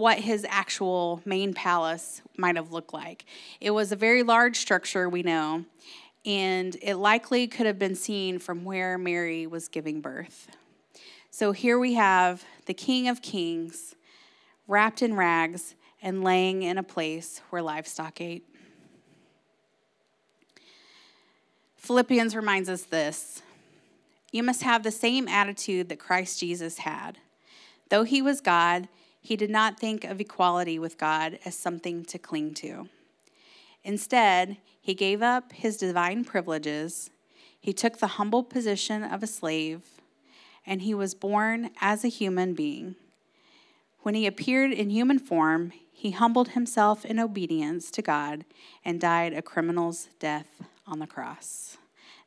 what 0.00 0.18
his 0.18 0.46
actual 0.48 1.20
main 1.26 1.52
palace 1.52 2.22
might 2.38 2.56
have 2.56 2.72
looked 2.72 2.94
like. 2.94 3.26
It 3.60 3.70
was 3.70 3.92
a 3.92 3.96
very 3.96 4.22
large 4.22 4.56
structure, 4.56 5.08
we 5.10 5.22
know, 5.22 5.66
and 6.24 6.74
it 6.80 6.96
likely 6.96 7.46
could 7.46 7.66
have 7.66 7.78
been 7.78 7.94
seen 7.94 8.38
from 8.38 8.64
where 8.64 8.96
Mary 8.96 9.46
was 9.46 9.68
giving 9.68 10.00
birth. 10.00 10.48
So 11.30 11.52
here 11.52 11.78
we 11.78 11.94
have 11.94 12.42
the 12.64 12.72
King 12.72 13.08
of 13.08 13.20
Kings 13.20 13.94
wrapped 14.66 15.02
in 15.02 15.16
rags 15.16 15.74
and 16.00 16.24
laying 16.24 16.62
in 16.62 16.78
a 16.78 16.82
place 16.82 17.42
where 17.50 17.60
livestock 17.60 18.22
ate. 18.22 18.44
Philippians 21.76 22.34
reminds 22.34 22.70
us 22.70 22.84
this 22.84 23.42
you 24.32 24.42
must 24.42 24.62
have 24.62 24.82
the 24.82 24.90
same 24.90 25.28
attitude 25.28 25.90
that 25.90 25.98
Christ 25.98 26.40
Jesus 26.40 26.78
had. 26.78 27.18
Though 27.90 28.04
he 28.04 28.22
was 28.22 28.40
God, 28.40 28.88
he 29.20 29.36
did 29.36 29.50
not 29.50 29.78
think 29.78 30.04
of 30.04 30.20
equality 30.20 30.78
with 30.78 30.98
God 30.98 31.38
as 31.44 31.54
something 31.54 32.04
to 32.06 32.18
cling 32.18 32.54
to. 32.54 32.88
Instead, 33.84 34.56
he 34.80 34.94
gave 34.94 35.22
up 35.22 35.52
his 35.52 35.76
divine 35.76 36.24
privileges, 36.24 37.10
he 37.58 37.72
took 37.72 37.98
the 37.98 38.06
humble 38.06 38.42
position 38.42 39.04
of 39.04 39.22
a 39.22 39.26
slave, 39.26 39.82
and 40.66 40.82
he 40.82 40.94
was 40.94 41.14
born 41.14 41.70
as 41.80 42.04
a 42.04 42.08
human 42.08 42.54
being. 42.54 42.96
When 44.00 44.14
he 44.14 44.26
appeared 44.26 44.72
in 44.72 44.88
human 44.88 45.18
form, 45.18 45.72
he 45.92 46.12
humbled 46.12 46.50
himself 46.50 47.04
in 47.04 47.18
obedience 47.18 47.90
to 47.90 48.00
God 48.00 48.46
and 48.84 48.98
died 48.98 49.34
a 49.34 49.42
criminal's 49.42 50.08
death 50.18 50.62
on 50.86 50.98
the 50.98 51.06
cross. 51.06 51.76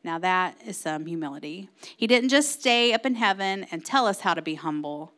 Now, 0.03 0.19
that 0.19 0.57
is 0.63 0.77
some 0.77 1.05
humility. 1.07 1.69
He 1.97 2.05
didn't 2.05 2.29
just 2.29 2.59
stay 2.59 2.93
up 2.93 3.05
in 3.05 3.15
heaven 3.15 3.65
and 3.71 3.83
tell 3.83 4.05
us 4.05 4.19
how 4.19 4.33
to 4.33 4.41
be 4.41 4.55
humble, 4.55 5.13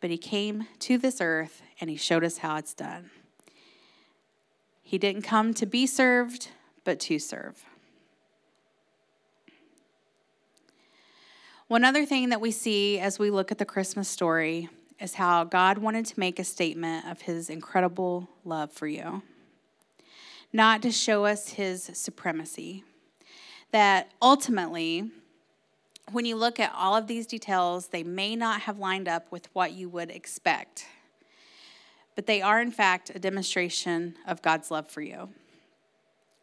but 0.00 0.10
he 0.10 0.18
came 0.18 0.66
to 0.80 0.98
this 0.98 1.20
earth 1.20 1.62
and 1.80 1.90
he 1.90 1.96
showed 1.96 2.24
us 2.24 2.38
how 2.38 2.56
it's 2.56 2.74
done. 2.74 3.10
He 4.82 4.98
didn't 4.98 5.22
come 5.22 5.52
to 5.54 5.66
be 5.66 5.86
served, 5.86 6.50
but 6.84 7.00
to 7.00 7.18
serve. 7.18 7.64
One 11.68 11.84
other 11.84 12.06
thing 12.06 12.28
that 12.28 12.40
we 12.40 12.52
see 12.52 13.00
as 13.00 13.18
we 13.18 13.30
look 13.30 13.50
at 13.50 13.58
the 13.58 13.64
Christmas 13.64 14.08
story 14.08 14.68
is 15.00 15.14
how 15.14 15.42
God 15.42 15.78
wanted 15.78 16.06
to 16.06 16.20
make 16.20 16.38
a 16.38 16.44
statement 16.44 17.06
of 17.06 17.22
his 17.22 17.50
incredible 17.50 18.30
love 18.44 18.70
for 18.70 18.86
you, 18.86 19.22
not 20.52 20.80
to 20.82 20.92
show 20.92 21.24
us 21.24 21.48
his 21.48 21.90
supremacy. 21.92 22.84
That 23.72 24.12
ultimately, 24.22 25.10
when 26.12 26.24
you 26.24 26.36
look 26.36 26.60
at 26.60 26.72
all 26.74 26.94
of 26.94 27.06
these 27.06 27.26
details, 27.26 27.88
they 27.88 28.02
may 28.02 28.36
not 28.36 28.62
have 28.62 28.78
lined 28.78 29.08
up 29.08 29.30
with 29.32 29.48
what 29.52 29.72
you 29.72 29.88
would 29.88 30.10
expect, 30.10 30.86
but 32.14 32.26
they 32.26 32.40
are, 32.40 32.60
in 32.60 32.70
fact, 32.70 33.10
a 33.14 33.18
demonstration 33.18 34.14
of 34.26 34.40
God's 34.40 34.70
love 34.70 34.88
for 34.88 35.02
you. 35.02 35.30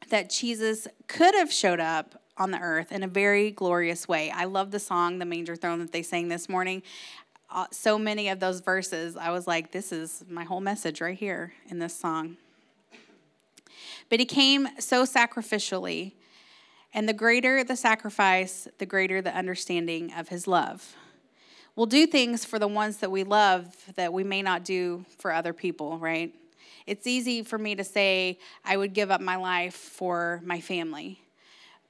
That 0.09 0.29
Jesus 0.29 0.87
could 1.07 1.33
have 1.35 1.51
showed 1.51 1.79
up 1.79 2.21
on 2.37 2.51
the 2.51 2.59
earth 2.59 2.91
in 2.91 3.03
a 3.03 3.07
very 3.07 3.51
glorious 3.51 4.07
way. 4.07 4.29
I 4.31 4.45
love 4.45 4.71
the 4.71 4.79
song, 4.79 5.19
The 5.19 5.25
Manger 5.25 5.55
Throne, 5.55 5.79
that 5.79 5.91
they 5.91 6.03
sang 6.03 6.27
this 6.27 6.49
morning. 6.49 6.83
Uh, 7.49 7.67
so 7.71 7.97
many 7.97 8.27
of 8.29 8.39
those 8.39 8.59
verses, 8.59 9.15
I 9.15 9.29
was 9.29 9.47
like, 9.47 9.71
this 9.71 9.91
is 9.91 10.23
my 10.27 10.43
whole 10.43 10.59
message 10.59 10.99
right 10.99 11.17
here 11.17 11.53
in 11.69 11.79
this 11.79 11.95
song. 11.95 12.37
But 14.09 14.19
he 14.19 14.25
came 14.25 14.67
so 14.79 15.05
sacrificially 15.05 16.13
and 16.93 17.09
the 17.09 17.13
greater 17.13 17.63
the 17.63 17.75
sacrifice, 17.75 18.67
the 18.77 18.85
greater 18.85 19.21
the 19.21 19.35
understanding 19.35 20.13
of 20.13 20.29
his 20.29 20.47
love. 20.47 20.95
We'll 21.75 21.87
do 21.87 22.05
things 22.05 22.45
for 22.45 22.59
the 22.59 22.67
ones 22.67 22.97
that 22.97 23.11
we 23.11 23.23
love 23.23 23.75
that 23.95 24.13
we 24.13 24.23
may 24.23 24.43
not 24.43 24.63
do 24.63 25.05
for 25.17 25.31
other 25.31 25.53
people, 25.53 25.97
right? 25.97 26.33
It's 26.85 27.07
easy 27.07 27.41
for 27.41 27.57
me 27.57 27.75
to 27.75 27.83
say, 27.83 28.37
I 28.63 28.77
would 28.77 28.93
give 28.93 29.09
up 29.09 29.21
my 29.21 29.37
life 29.37 29.73
for 29.73 30.41
my 30.43 30.61
family, 30.61 31.19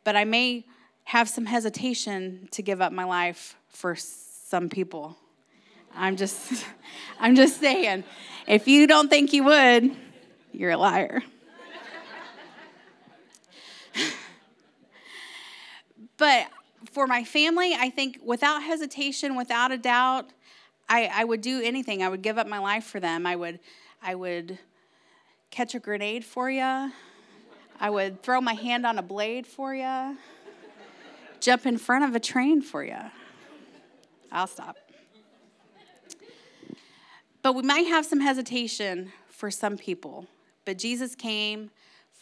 but 0.04 0.16
I 0.16 0.24
may 0.24 0.66
have 1.06 1.28
some 1.28 1.46
hesitation 1.46 2.48
to 2.52 2.62
give 2.62 2.82
up 2.82 2.94
my 2.94 3.04
life 3.04 3.58
for 3.68 3.96
some 3.96 4.70
people. 4.70 5.18
I'm 5.94 6.16
just 6.16 6.66
I'm 7.20 7.36
just 7.36 7.60
saying, 7.60 8.04
if 8.48 8.68
you 8.68 8.88
don't 8.88 9.10
think 9.10 9.34
you 9.34 9.44
would, 9.44 9.96
you're 10.52 10.72
a 10.72 10.78
liar. 10.78 11.24
But 16.17 16.47
for 16.91 17.08
my 17.08 17.23
family, 17.23 17.73
I 17.73 17.89
think 17.89 18.19
without 18.23 18.63
hesitation, 18.63 19.36
without 19.36 19.71
a 19.71 19.78
doubt, 19.78 20.30
I, 20.89 21.10
I 21.13 21.23
would 21.23 21.41
do 21.41 21.62
anything. 21.62 22.04
I 22.04 22.10
would 22.10 22.21
give 22.21 22.38
up 22.38 22.47
my 22.47 22.60
life 22.60 22.84
for 22.84 22.99
them. 22.99 23.26
I 23.26 23.36
would, 23.36 23.60
I 24.02 24.15
would 24.15 24.60
catch 25.49 25.76
a 25.76 25.80
grenade 25.80 26.26
for 26.26 26.49
you. 26.49 26.91
I 27.80 27.89
would 27.89 28.21
throw 28.21 28.41
my 28.41 28.54
hand 28.54 28.86
on 28.86 28.97
a 28.97 29.02
blade 29.02 29.47
for 29.47 29.73
you. 29.73 30.17
Jump 31.39 31.65
in 31.65 31.78
front 31.78 32.06
of 32.06 32.15
a 32.15 32.19
train 32.19 32.62
for 32.62 32.84
you. 32.84 32.97
I'll 34.32 34.47
stop. 34.47 34.78
But 37.41 37.56
we 37.56 37.62
might 37.62 37.88
have 37.88 38.06
some 38.06 38.21
hesitation 38.21 39.12
for 39.28 39.52
some 39.52 39.78
people. 39.78 40.28
But 40.63 40.78
Jesus 40.78 41.13
came 41.13 41.71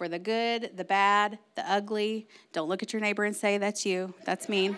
for 0.02 0.10
the 0.10 0.18
good, 0.18 0.72
the 0.76 0.84
bad, 0.84 1.38
the 1.54 1.62
ugly. 1.72 2.26
Don't 2.54 2.68
look 2.68 2.82
at 2.82 2.92
your 2.92 3.00
neighbor 3.00 3.24
and 3.24 3.36
say, 3.36 3.60
That's 3.60 3.86
you. 3.86 4.16
That's 4.26 4.50
mean. 4.50 4.76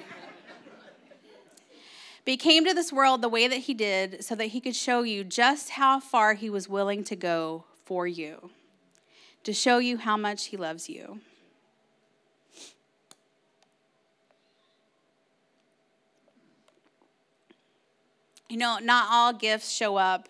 But 2.26 2.32
he 2.32 2.36
came 2.36 2.66
to 2.66 2.74
this 2.74 2.92
world 2.92 3.22
the 3.22 3.30
way 3.30 3.48
that 3.48 3.60
he 3.60 3.74
did 3.74 4.22
so 4.22 4.36
that 4.36 4.48
he 4.48 4.60
could 4.60 4.76
show 4.76 5.04
you 5.04 5.24
just 5.24 5.70
how 5.70 6.02
far 6.02 6.34
he 6.34 6.50
was 6.50 6.68
willing 6.68 7.06
to 7.06 7.16
go 7.16 7.64
for 7.86 8.06
you, 8.06 8.50
to 9.46 9.54
show 9.54 9.78
you 9.78 9.96
how 9.96 10.18
much 10.18 10.48
he 10.48 10.58
loves 10.58 10.90
you. 10.90 11.22
You 18.50 18.58
know, 18.58 18.78
not 18.82 19.08
all 19.10 19.32
gifts 19.32 19.72
show 19.72 19.96
up 19.96 20.28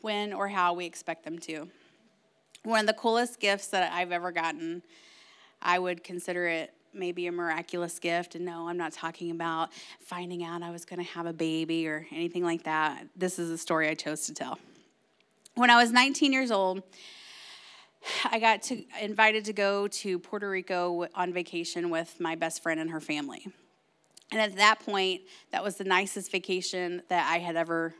when 0.00 0.32
or 0.32 0.48
how 0.48 0.72
we 0.74 0.84
expect 0.84 1.22
them 1.22 1.38
to 1.38 1.68
one 2.64 2.80
of 2.80 2.86
the 2.86 2.92
coolest 2.92 3.40
gifts 3.40 3.68
that 3.68 3.92
I've 3.92 4.12
ever 4.12 4.32
gotten. 4.32 4.82
I 5.60 5.78
would 5.78 6.04
consider 6.04 6.46
it 6.46 6.74
maybe 6.94 7.26
a 7.26 7.32
miraculous 7.32 7.98
gift. 7.98 8.34
And 8.34 8.44
no, 8.44 8.68
I'm 8.68 8.76
not 8.76 8.92
talking 8.92 9.30
about 9.30 9.70
finding 10.00 10.44
out 10.44 10.62
I 10.62 10.70
was 10.70 10.84
going 10.84 10.98
to 10.98 11.10
have 11.12 11.26
a 11.26 11.32
baby 11.32 11.88
or 11.88 12.06
anything 12.10 12.44
like 12.44 12.64
that. 12.64 13.06
This 13.16 13.38
is 13.38 13.50
a 13.50 13.58
story 13.58 13.88
I 13.88 13.94
chose 13.94 14.26
to 14.26 14.34
tell. 14.34 14.58
When 15.54 15.70
I 15.70 15.76
was 15.76 15.90
19 15.90 16.32
years 16.32 16.50
old, 16.50 16.82
I 18.30 18.38
got 18.38 18.62
to 18.64 18.84
invited 19.00 19.44
to 19.46 19.52
go 19.52 19.86
to 19.88 20.18
Puerto 20.18 20.48
Rico 20.48 21.06
on 21.14 21.32
vacation 21.32 21.90
with 21.90 22.20
my 22.20 22.34
best 22.34 22.62
friend 22.62 22.80
and 22.80 22.90
her 22.90 23.00
family. 23.00 23.46
And 24.30 24.40
at 24.40 24.56
that 24.56 24.80
point, 24.80 25.22
that 25.50 25.62
was 25.62 25.76
the 25.76 25.84
nicest 25.84 26.32
vacation 26.32 27.02
that 27.08 27.30
I 27.30 27.38
had 27.38 27.54
ever 27.54 27.94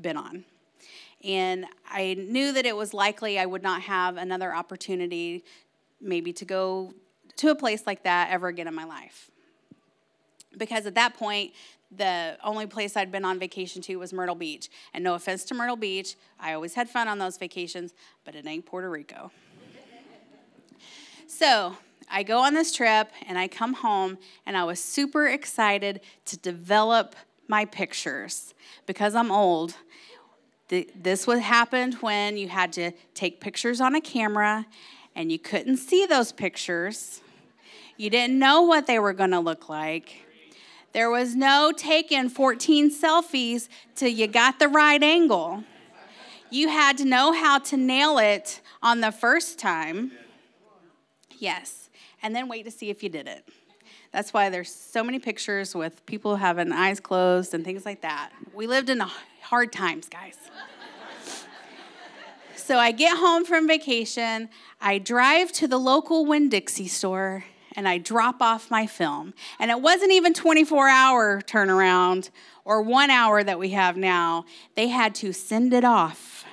been 0.00 0.16
on. 0.16 0.44
And 1.24 1.66
I 1.88 2.14
knew 2.14 2.52
that 2.52 2.66
it 2.66 2.76
was 2.76 2.92
likely 2.92 3.38
I 3.38 3.46
would 3.46 3.62
not 3.62 3.82
have 3.82 4.16
another 4.16 4.54
opportunity, 4.54 5.44
maybe 6.00 6.32
to 6.32 6.44
go 6.44 6.94
to 7.36 7.50
a 7.50 7.54
place 7.54 7.86
like 7.86 8.02
that 8.04 8.30
ever 8.30 8.48
again 8.48 8.68
in 8.68 8.74
my 8.74 8.84
life. 8.84 9.30
Because 10.56 10.86
at 10.86 10.94
that 10.96 11.14
point, 11.14 11.52
the 11.96 12.36
only 12.42 12.66
place 12.66 12.96
I'd 12.96 13.12
been 13.12 13.24
on 13.24 13.38
vacation 13.38 13.82
to 13.82 13.96
was 13.96 14.12
Myrtle 14.12 14.34
Beach. 14.34 14.68
And 14.94 15.04
no 15.04 15.14
offense 15.14 15.44
to 15.44 15.54
Myrtle 15.54 15.76
Beach, 15.76 16.16
I 16.40 16.54
always 16.54 16.74
had 16.74 16.88
fun 16.88 17.08
on 17.08 17.18
those 17.18 17.36
vacations, 17.36 17.94
but 18.24 18.34
it 18.34 18.46
ain't 18.46 18.66
Puerto 18.66 18.90
Rico. 18.90 19.30
so 21.26 21.76
I 22.10 22.22
go 22.22 22.40
on 22.40 22.54
this 22.54 22.72
trip 22.72 23.10
and 23.26 23.38
I 23.38 23.48
come 23.48 23.74
home, 23.74 24.18
and 24.44 24.56
I 24.56 24.64
was 24.64 24.80
super 24.82 25.28
excited 25.28 26.00
to 26.26 26.36
develop 26.36 27.14
my 27.48 27.64
pictures 27.64 28.54
because 28.86 29.14
I'm 29.14 29.30
old 29.30 29.76
this 30.94 31.26
what 31.26 31.40
happened 31.40 31.94
when 31.94 32.36
you 32.36 32.48
had 32.48 32.72
to 32.74 32.92
take 33.14 33.40
pictures 33.40 33.80
on 33.80 33.94
a 33.94 34.00
camera 34.00 34.66
and 35.14 35.30
you 35.30 35.38
couldn't 35.38 35.76
see 35.76 36.06
those 36.06 36.32
pictures. 36.32 37.20
You 37.96 38.10
didn't 38.10 38.38
know 38.38 38.62
what 38.62 38.86
they 38.86 38.98
were 38.98 39.12
going 39.12 39.32
to 39.32 39.40
look 39.40 39.68
like. 39.68 40.24
There 40.92 41.10
was 41.10 41.34
no 41.34 41.72
taking 41.76 42.28
14 42.28 42.90
selfies 42.90 43.68
till 43.94 44.08
you 44.08 44.26
got 44.26 44.58
the 44.58 44.68
right 44.68 45.02
angle. 45.02 45.64
You 46.50 46.68
had 46.68 46.98
to 46.98 47.04
know 47.04 47.32
how 47.32 47.58
to 47.60 47.76
nail 47.76 48.18
it 48.18 48.60
on 48.82 49.00
the 49.00 49.12
first 49.12 49.58
time. 49.58 50.12
Yes. 51.38 51.90
And 52.22 52.34
then 52.36 52.48
wait 52.48 52.64
to 52.64 52.70
see 52.70 52.90
if 52.90 53.02
you 53.02 53.08
did 53.08 53.26
it. 53.26 53.48
That's 54.12 54.34
why 54.34 54.50
there's 54.50 54.72
so 54.72 55.02
many 55.02 55.18
pictures 55.18 55.74
with 55.74 56.04
people 56.04 56.36
having 56.36 56.70
eyes 56.70 57.00
closed 57.00 57.54
and 57.54 57.64
things 57.64 57.86
like 57.86 58.02
that. 58.02 58.30
We 58.52 58.66
lived 58.66 58.90
in 58.90 59.00
hard 59.52 59.70
times, 59.70 60.08
guys. 60.08 60.38
So 62.56 62.78
I 62.78 62.90
get 62.90 63.18
home 63.18 63.44
from 63.44 63.68
vacation, 63.68 64.48
I 64.80 64.96
drive 64.96 65.52
to 65.52 65.68
the 65.68 65.76
local 65.76 66.24
Winn 66.24 66.48
Dixie 66.48 66.88
store, 66.88 67.44
and 67.76 67.86
I 67.86 67.98
drop 67.98 68.40
off 68.40 68.70
my 68.70 68.86
film. 68.86 69.34
And 69.58 69.70
it 69.70 69.82
wasn't 69.82 70.10
even 70.12 70.32
24 70.32 70.88
hour 70.88 71.42
turnaround 71.42 72.30
or 72.64 72.80
one 72.80 73.10
hour 73.10 73.44
that 73.44 73.58
we 73.58 73.72
have 73.72 73.98
now. 73.98 74.46
They 74.74 74.88
had 74.88 75.14
to 75.16 75.34
send 75.34 75.74
it 75.74 75.84
off, 75.84 76.46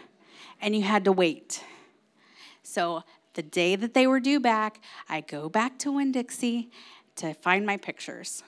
and 0.61 0.75
you 0.75 0.81
had 0.81 1.05
to 1.05 1.13
wait. 1.13 1.63
So 2.63 3.03
the 3.33 3.43
day 3.43 3.77
that 3.77 3.93
they 3.93 4.07
were 4.07 4.19
due 4.19 4.41
back, 4.41 4.81
I 5.07 5.21
go 5.21 5.47
back 5.47 5.79
to 5.79 5.93
Winn 5.93 6.11
Dixie 6.11 6.69
to 7.15 7.33
find 7.33 7.65
my 7.65 7.77
pictures. 7.77 8.43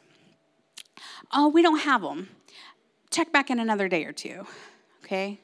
Oh, 1.31 1.47
we 1.47 1.61
don't 1.61 1.79
have 1.79 2.01
them. 2.01 2.27
Check 3.11 3.31
back 3.31 3.49
in 3.49 3.59
another 3.59 3.87
day 3.87 4.05
or 4.05 4.13
two. 4.13 4.47
Okay? 5.03 5.39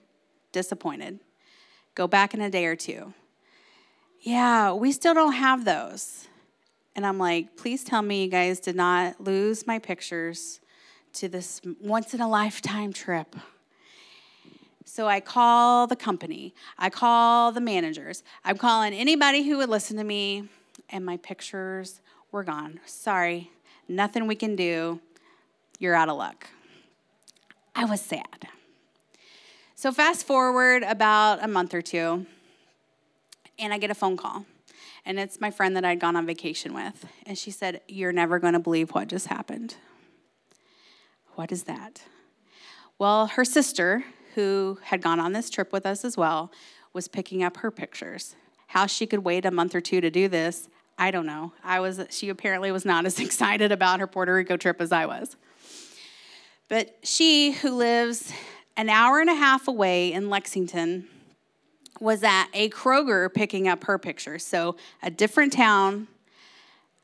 Disappointed. 0.53 1.19
Go 1.95 2.07
back 2.07 2.33
in 2.33 2.41
a 2.41 2.49
day 2.49 2.65
or 2.65 2.75
two. 2.75 3.13
Yeah, 4.21 4.71
we 4.71 4.91
still 4.91 5.13
don't 5.13 5.33
have 5.33 5.65
those. 5.65 6.27
And 6.95 7.05
I'm 7.05 7.19
like, 7.19 7.55
please 7.57 7.83
tell 7.83 8.01
me 8.01 8.23
you 8.23 8.29
guys 8.29 8.59
did 8.59 8.75
not 8.75 9.21
lose 9.21 9.67
my 9.67 9.77
pictures 9.79 10.59
to 11.13 11.27
this 11.27 11.61
once 11.81 12.13
in 12.13 12.21
a 12.21 12.27
lifetime 12.27 12.93
trip. 12.93 13.35
So 14.85 15.07
I 15.07 15.19
call 15.19 15.85
the 15.85 15.95
company, 15.95 16.55
I 16.79 16.89
call 16.89 17.51
the 17.51 17.61
managers, 17.61 18.23
I'm 18.43 18.57
calling 18.57 18.93
anybody 18.93 19.43
who 19.43 19.57
would 19.57 19.69
listen 19.69 19.97
to 19.97 20.03
me, 20.03 20.47
and 20.89 21.05
my 21.05 21.17
pictures 21.17 21.99
were 22.31 22.43
gone. 22.43 22.79
Sorry, 22.85 23.51
nothing 23.87 24.25
we 24.25 24.35
can 24.35 24.55
do. 24.55 24.99
You're 25.77 25.93
out 25.93 26.09
of 26.09 26.17
luck. 26.17 26.47
I 27.77 27.85
was 27.85 28.01
sad. 28.01 28.47
So, 29.75 29.91
fast 29.91 30.25
forward 30.25 30.81
about 30.81 31.43
a 31.43 31.47
month 31.47 31.75
or 31.75 31.83
two, 31.83 32.25
and 33.59 33.71
I 33.71 33.77
get 33.77 33.91
a 33.91 33.95
phone 33.95 34.17
call. 34.17 34.47
And 35.05 35.19
it's 35.19 35.39
my 35.39 35.51
friend 35.51 35.75
that 35.77 35.85
I'd 35.85 35.99
gone 35.99 36.15
on 36.15 36.25
vacation 36.25 36.73
with. 36.73 37.05
And 37.27 37.37
she 37.37 37.51
said, 37.51 37.81
You're 37.87 38.11
never 38.11 38.39
going 38.39 38.53
to 38.53 38.59
believe 38.59 38.89
what 38.89 39.07
just 39.09 39.27
happened. 39.27 39.75
What 41.35 41.51
is 41.51 41.65
that? 41.65 42.01
Well, 42.97 43.27
her 43.27 43.45
sister, 43.45 44.03
who 44.33 44.79
had 44.81 45.03
gone 45.03 45.19
on 45.19 45.33
this 45.33 45.51
trip 45.51 45.71
with 45.71 45.85
us 45.85 46.03
as 46.03 46.17
well, 46.17 46.51
was 46.93 47.07
picking 47.07 47.43
up 47.43 47.57
her 47.57 47.69
pictures. 47.69 48.35
How 48.65 48.87
she 48.87 49.05
could 49.05 49.23
wait 49.23 49.45
a 49.45 49.51
month 49.51 49.75
or 49.75 49.81
two 49.81 50.01
to 50.01 50.09
do 50.09 50.27
this, 50.27 50.67
I 50.97 51.11
don't 51.11 51.27
know. 51.27 51.53
I 51.63 51.79
was 51.79 52.03
she 52.09 52.29
apparently 52.29 52.71
was 52.71 52.85
not 52.85 53.05
as 53.05 53.19
excited 53.19 53.71
about 53.71 53.99
her 53.99 54.07
Puerto 54.07 54.33
Rico 54.33 54.57
trip 54.57 54.81
as 54.81 54.91
I 54.91 55.05
was. 55.05 55.37
But 56.69 56.97
she, 57.03 57.51
who 57.51 57.71
lives 57.71 58.31
an 58.75 58.89
hour 58.89 59.19
and 59.19 59.29
a 59.29 59.35
half 59.35 59.67
away 59.67 60.11
in 60.11 60.29
Lexington, 60.29 61.07
was 61.99 62.23
at 62.23 62.47
a 62.53 62.69
Kroger 62.69 63.33
picking 63.33 63.67
up 63.67 63.85
her 63.85 63.97
pictures. 63.97 64.45
So, 64.45 64.75
a 65.01 65.09
different 65.09 65.53
town, 65.53 66.07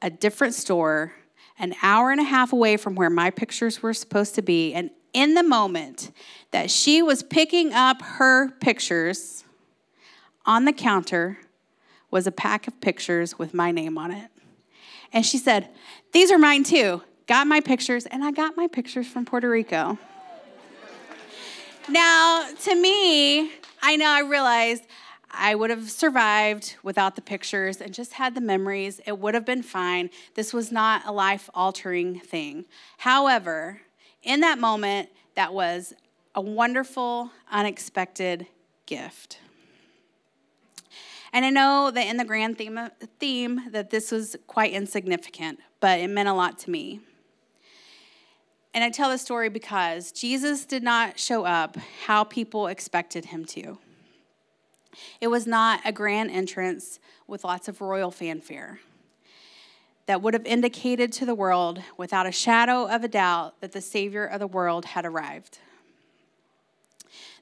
a 0.02 0.10
different 0.10 0.54
store, 0.54 1.14
an 1.58 1.74
hour 1.82 2.12
and 2.12 2.20
a 2.20 2.26
half 2.26 2.52
away 2.52 2.78
from 2.78 2.96
where 2.96 3.10
my 3.10 3.30
pictures 3.30 3.82
were 3.82 3.94
supposed 3.94 4.36
to 4.36 4.42
be. 4.42 4.74
And 4.74 4.92
in 5.14 5.34
the 5.34 5.44
moment 5.44 6.12
that 6.52 6.70
she 6.70 7.02
was 7.02 7.24
picking 7.24 7.74
up 7.74 8.02
her 8.02 8.50
pictures 8.60 9.44
on 10.46 10.66
the 10.66 10.74
counter 10.74 11.40
was 12.12 12.28
a 12.28 12.32
pack 12.32 12.68
of 12.68 12.80
pictures 12.82 13.40
with 13.40 13.54
my 13.54 13.72
name 13.72 13.98
on 13.98 14.12
it. 14.12 14.30
And 15.14 15.26
she 15.26 15.38
said, 15.38 15.70
These 16.12 16.32
are 16.32 16.38
mine 16.38 16.64
too. 16.64 17.02
Got 17.26 17.48
my 17.48 17.62
pictures, 17.62 18.06
and 18.06 18.24
I 18.24 18.32
got 18.32 18.58
my 18.58 18.68
pictures 18.68 19.08
from 19.08 19.24
Puerto 19.24 19.50
Rico. 19.50 19.98
now, 21.90 22.50
to 22.64 22.76
me, 22.76 23.52
I 23.82 23.96
know 23.96 24.08
I 24.08 24.22
realized 24.22 24.84
I 25.32 25.56
would 25.56 25.70
have 25.70 25.90
survived 25.90 26.76
without 26.84 27.16
the 27.16 27.22
pictures 27.22 27.80
and 27.80 27.94
just 27.94 28.14
had 28.14 28.36
the 28.36 28.42
memories. 28.42 29.00
It 29.08 29.18
would 29.20 29.34
have 29.36 29.46
been 29.46 29.64
fine. 29.64 30.10
This 30.36 30.54
was 30.54 30.72
not 30.72 31.04
a 31.06 31.14
life 31.14 31.50
altering 31.54 32.20
thing. 32.20 32.66
However, 32.98 33.82
in 34.22 34.42
that 34.42 34.60
moment, 34.60 35.10
that 35.36 35.54
was 35.54 35.94
a 36.36 36.42
wonderful, 36.42 37.32
unexpected 37.50 38.48
gift. 38.86 39.40
And 41.32 41.46
I 41.46 41.50
know 41.50 41.90
that 41.90 42.06
in 42.06 42.18
the 42.18 42.26
grand 42.26 42.58
theme, 42.58 42.90
theme 43.20 43.62
that 43.72 43.90
this 43.90 44.12
was 44.12 44.36
quite 44.46 44.74
insignificant, 44.74 45.60
but 45.80 46.00
it 46.00 46.10
meant 46.10 46.30
a 46.30 46.34
lot 46.34 46.60
to 46.60 46.70
me. 46.70 47.00
And 48.74 48.84
I 48.84 48.90
tell 48.90 49.10
this 49.10 49.22
story 49.22 49.50
because 49.50 50.12
Jesus 50.12 50.66
did 50.66 50.82
not 50.82 51.20
show 51.20 51.46
up 51.46 51.78
how 52.06 52.24
people 52.24 52.68
expected 52.68 53.26
him 53.26 53.46
to. 53.46 53.78
It 55.22 55.28
was 55.28 55.46
not 55.46 55.82
a 55.86 55.92
grand 55.92 56.32
entrance 56.32 57.00
with 57.28 57.44
lots 57.44 57.68
of 57.68 57.82
royal 57.82 58.12
fanfare 58.12 58.80
that 60.06 60.22
would 60.22 60.34
have 60.34 60.46
indicated 60.46 61.12
to 61.14 61.26
the 61.26 61.36
world 61.36 61.82
without 61.98 62.26
a 62.26 62.32
shadow 62.32 62.88
of 62.88 63.04
a 63.04 63.08
doubt 63.08 63.60
that 63.62 63.72
the 63.72 63.82
Savior 63.82 64.26
of 64.26 64.40
the 64.40 64.48
world 64.48 64.86
had 64.86 65.06
arrived. 65.06 65.60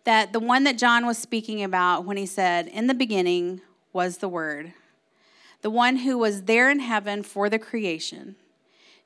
That 0.04 0.34
the 0.34 0.40
one 0.40 0.64
that 0.66 0.78
John 0.78 1.06
was 1.06 1.18
speaking 1.18 1.64
about 1.64 2.06
when 2.06 2.18
he 2.18 2.26
said, 2.26 2.68
In 2.68 2.88
the 2.88 2.94
beginning 2.94 3.62
was 3.94 4.18
the 4.18 4.30
Word, 4.30 4.74
the 5.62 5.70
one 5.70 5.98
who 5.98 6.18
was 6.18 6.44
there 6.44 6.70
in 6.70 6.80
heaven 6.80 7.24
for 7.24 7.50
the 7.50 7.60
creation, 7.60 8.36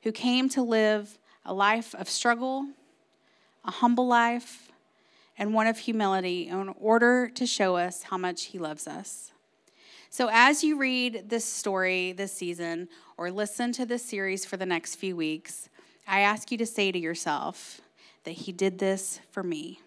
who 0.02 0.12
came 0.12 0.48
to 0.50 0.62
live 0.62 1.18
a 1.46 1.54
life 1.54 1.94
of 1.94 2.10
struggle, 2.10 2.66
a 3.64 3.70
humble 3.70 4.06
life, 4.06 4.72
and 5.38 5.54
one 5.54 5.66
of 5.66 5.78
humility 5.78 6.48
in 6.48 6.74
order 6.80 7.28
to 7.28 7.46
show 7.46 7.76
us 7.76 8.02
how 8.02 8.18
much 8.18 8.46
He 8.46 8.58
loves 8.58 8.86
us. 8.86 9.32
So, 10.10 10.28
as 10.32 10.64
you 10.64 10.76
read 10.76 11.28
this 11.28 11.44
story 11.44 12.12
this 12.12 12.32
season 12.32 12.88
or 13.16 13.30
listen 13.30 13.72
to 13.72 13.86
this 13.86 14.04
series 14.04 14.44
for 14.44 14.56
the 14.56 14.66
next 14.66 14.96
few 14.96 15.14
weeks, 15.14 15.68
I 16.06 16.20
ask 16.20 16.50
you 16.50 16.58
to 16.58 16.66
say 16.66 16.90
to 16.90 16.98
yourself 16.98 17.80
that 18.24 18.32
He 18.32 18.52
did 18.52 18.78
this 18.78 19.20
for 19.30 19.42
me. 19.42 19.80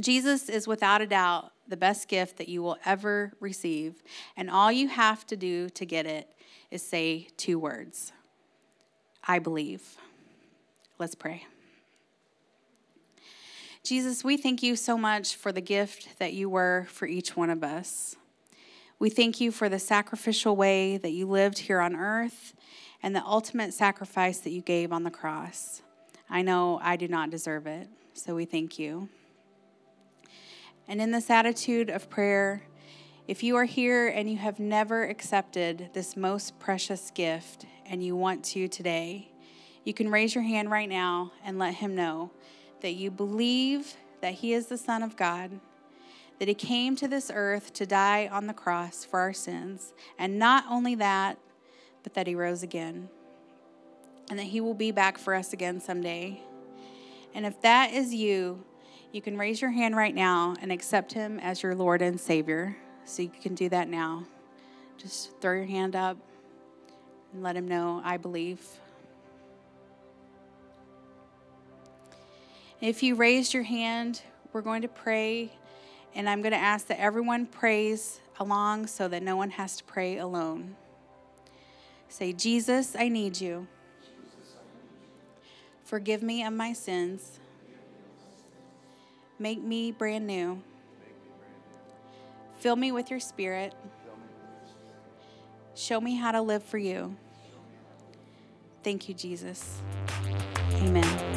Jesus 0.00 0.48
is 0.48 0.66
without 0.66 1.02
a 1.02 1.06
doubt 1.06 1.52
the 1.68 1.76
best 1.76 2.08
gift 2.08 2.36
that 2.38 2.48
you 2.48 2.62
will 2.62 2.76
ever 2.84 3.32
receive, 3.40 4.02
and 4.36 4.50
all 4.50 4.70
you 4.70 4.88
have 4.88 5.26
to 5.28 5.36
do 5.36 5.70
to 5.70 5.86
get 5.86 6.04
it 6.04 6.28
is 6.70 6.82
say 6.82 7.28
two 7.36 7.58
words 7.58 8.12
I 9.24 9.38
believe. 9.38 9.96
Let's 11.02 11.16
pray. 11.16 11.44
Jesus, 13.82 14.22
we 14.22 14.36
thank 14.36 14.62
you 14.62 14.76
so 14.76 14.96
much 14.96 15.34
for 15.34 15.50
the 15.50 15.60
gift 15.60 16.20
that 16.20 16.32
you 16.32 16.48
were 16.48 16.86
for 16.90 17.06
each 17.06 17.36
one 17.36 17.50
of 17.50 17.64
us. 17.64 18.14
We 19.00 19.10
thank 19.10 19.40
you 19.40 19.50
for 19.50 19.68
the 19.68 19.80
sacrificial 19.80 20.54
way 20.54 20.98
that 20.98 21.10
you 21.10 21.26
lived 21.26 21.58
here 21.58 21.80
on 21.80 21.96
earth 21.96 22.54
and 23.02 23.16
the 23.16 23.24
ultimate 23.24 23.74
sacrifice 23.74 24.38
that 24.38 24.50
you 24.50 24.62
gave 24.62 24.92
on 24.92 25.02
the 25.02 25.10
cross. 25.10 25.82
I 26.30 26.42
know 26.42 26.78
I 26.80 26.94
do 26.94 27.08
not 27.08 27.30
deserve 27.30 27.66
it, 27.66 27.88
so 28.14 28.36
we 28.36 28.44
thank 28.44 28.78
you. 28.78 29.08
And 30.86 31.02
in 31.02 31.10
this 31.10 31.30
attitude 31.30 31.90
of 31.90 32.08
prayer, 32.10 32.62
if 33.26 33.42
you 33.42 33.56
are 33.56 33.64
here 33.64 34.06
and 34.06 34.30
you 34.30 34.36
have 34.36 34.60
never 34.60 35.02
accepted 35.02 35.90
this 35.94 36.16
most 36.16 36.60
precious 36.60 37.10
gift 37.10 37.66
and 37.86 38.04
you 38.04 38.14
want 38.14 38.44
to 38.44 38.68
today, 38.68 39.31
you 39.84 39.94
can 39.94 40.10
raise 40.10 40.34
your 40.34 40.44
hand 40.44 40.70
right 40.70 40.88
now 40.88 41.32
and 41.44 41.58
let 41.58 41.74
him 41.74 41.94
know 41.94 42.30
that 42.80 42.92
you 42.92 43.10
believe 43.10 43.94
that 44.20 44.34
he 44.34 44.52
is 44.52 44.66
the 44.66 44.78
Son 44.78 45.02
of 45.02 45.16
God, 45.16 45.60
that 46.38 46.48
he 46.48 46.54
came 46.54 46.96
to 46.96 47.08
this 47.08 47.30
earth 47.34 47.72
to 47.74 47.86
die 47.86 48.28
on 48.28 48.46
the 48.46 48.54
cross 48.54 49.04
for 49.04 49.20
our 49.20 49.32
sins, 49.32 49.92
and 50.18 50.38
not 50.38 50.64
only 50.68 50.94
that, 50.94 51.38
but 52.02 52.14
that 52.14 52.26
he 52.26 52.34
rose 52.34 52.62
again, 52.62 53.08
and 54.30 54.38
that 54.38 54.44
he 54.44 54.60
will 54.60 54.74
be 54.74 54.90
back 54.90 55.18
for 55.18 55.34
us 55.34 55.52
again 55.52 55.80
someday. 55.80 56.40
And 57.34 57.46
if 57.46 57.60
that 57.62 57.92
is 57.92 58.14
you, 58.14 58.64
you 59.12 59.20
can 59.22 59.36
raise 59.36 59.60
your 59.60 59.70
hand 59.70 59.96
right 59.96 60.14
now 60.14 60.54
and 60.60 60.72
accept 60.72 61.12
him 61.12 61.38
as 61.38 61.62
your 61.62 61.74
Lord 61.74 62.02
and 62.02 62.20
Savior. 62.20 62.76
So 63.04 63.22
you 63.22 63.28
can 63.28 63.54
do 63.54 63.68
that 63.68 63.88
now. 63.88 64.24
Just 64.96 65.38
throw 65.40 65.54
your 65.54 65.66
hand 65.66 65.96
up 65.96 66.16
and 67.32 67.42
let 67.42 67.56
him 67.56 67.66
know, 67.66 68.00
I 68.04 68.16
believe. 68.16 68.60
If 72.82 73.04
you 73.04 73.14
raised 73.14 73.54
your 73.54 73.62
hand, 73.62 74.22
we're 74.52 74.60
going 74.60 74.82
to 74.82 74.88
pray, 74.88 75.52
and 76.16 76.28
I'm 76.28 76.42
going 76.42 76.50
to 76.50 76.58
ask 76.58 76.88
that 76.88 76.98
everyone 76.98 77.46
prays 77.46 78.20
along 78.40 78.88
so 78.88 79.06
that 79.06 79.22
no 79.22 79.36
one 79.36 79.50
has 79.50 79.76
to 79.76 79.84
pray 79.84 80.18
alone. 80.18 80.74
Say, 82.08 82.32
Jesus, 82.32 82.96
I 82.98 83.08
need 83.08 83.40
you. 83.40 83.68
Forgive 85.84 86.24
me 86.24 86.42
of 86.42 86.52
my 86.54 86.72
sins. 86.72 87.38
Make 89.38 89.62
me 89.62 89.92
brand 89.92 90.26
new. 90.26 90.60
Fill 92.58 92.74
me 92.74 92.90
with 92.90 93.10
your 93.10 93.20
spirit. 93.20 93.74
Show 95.76 96.00
me 96.00 96.16
how 96.16 96.32
to 96.32 96.42
live 96.42 96.64
for 96.64 96.78
you. 96.78 97.14
Thank 98.82 99.08
you, 99.08 99.14
Jesus. 99.14 99.80
Amen. 100.72 101.31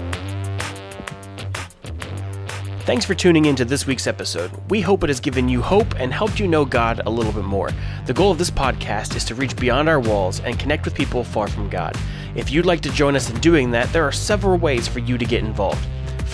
Thanks 2.85 3.03
for 3.03 3.15
tuning 3.15 3.45
in 3.45 3.55
to 3.55 3.65
this 3.65 3.87
week's 3.87 4.05
episode. 4.05 4.51
We 4.69 4.79
hope 4.79 5.03
it 5.03 5.09
has 5.09 5.19
given 5.19 5.49
you 5.49 5.59
hope 5.59 5.99
and 5.99 6.13
helped 6.13 6.39
you 6.39 6.47
know 6.47 6.65
God 6.65 7.01
a 7.07 7.09
little 7.09 7.31
bit 7.31 7.43
more. 7.43 7.71
The 8.05 8.13
goal 8.13 8.31
of 8.31 8.37
this 8.37 8.51
podcast 8.51 9.15
is 9.15 9.25
to 9.25 9.33
reach 9.33 9.55
beyond 9.55 9.89
our 9.89 9.99
walls 9.99 10.39
and 10.41 10.59
connect 10.59 10.85
with 10.85 10.93
people 10.93 11.23
far 11.23 11.47
from 11.47 11.67
God. 11.67 11.97
If 12.35 12.51
you'd 12.51 12.67
like 12.67 12.81
to 12.81 12.91
join 12.91 13.15
us 13.15 13.27
in 13.31 13.39
doing 13.39 13.71
that, 13.71 13.91
there 13.91 14.03
are 14.03 14.11
several 14.11 14.59
ways 14.59 14.87
for 14.87 14.99
you 14.99 15.17
to 15.17 15.25
get 15.25 15.43
involved. 15.43 15.83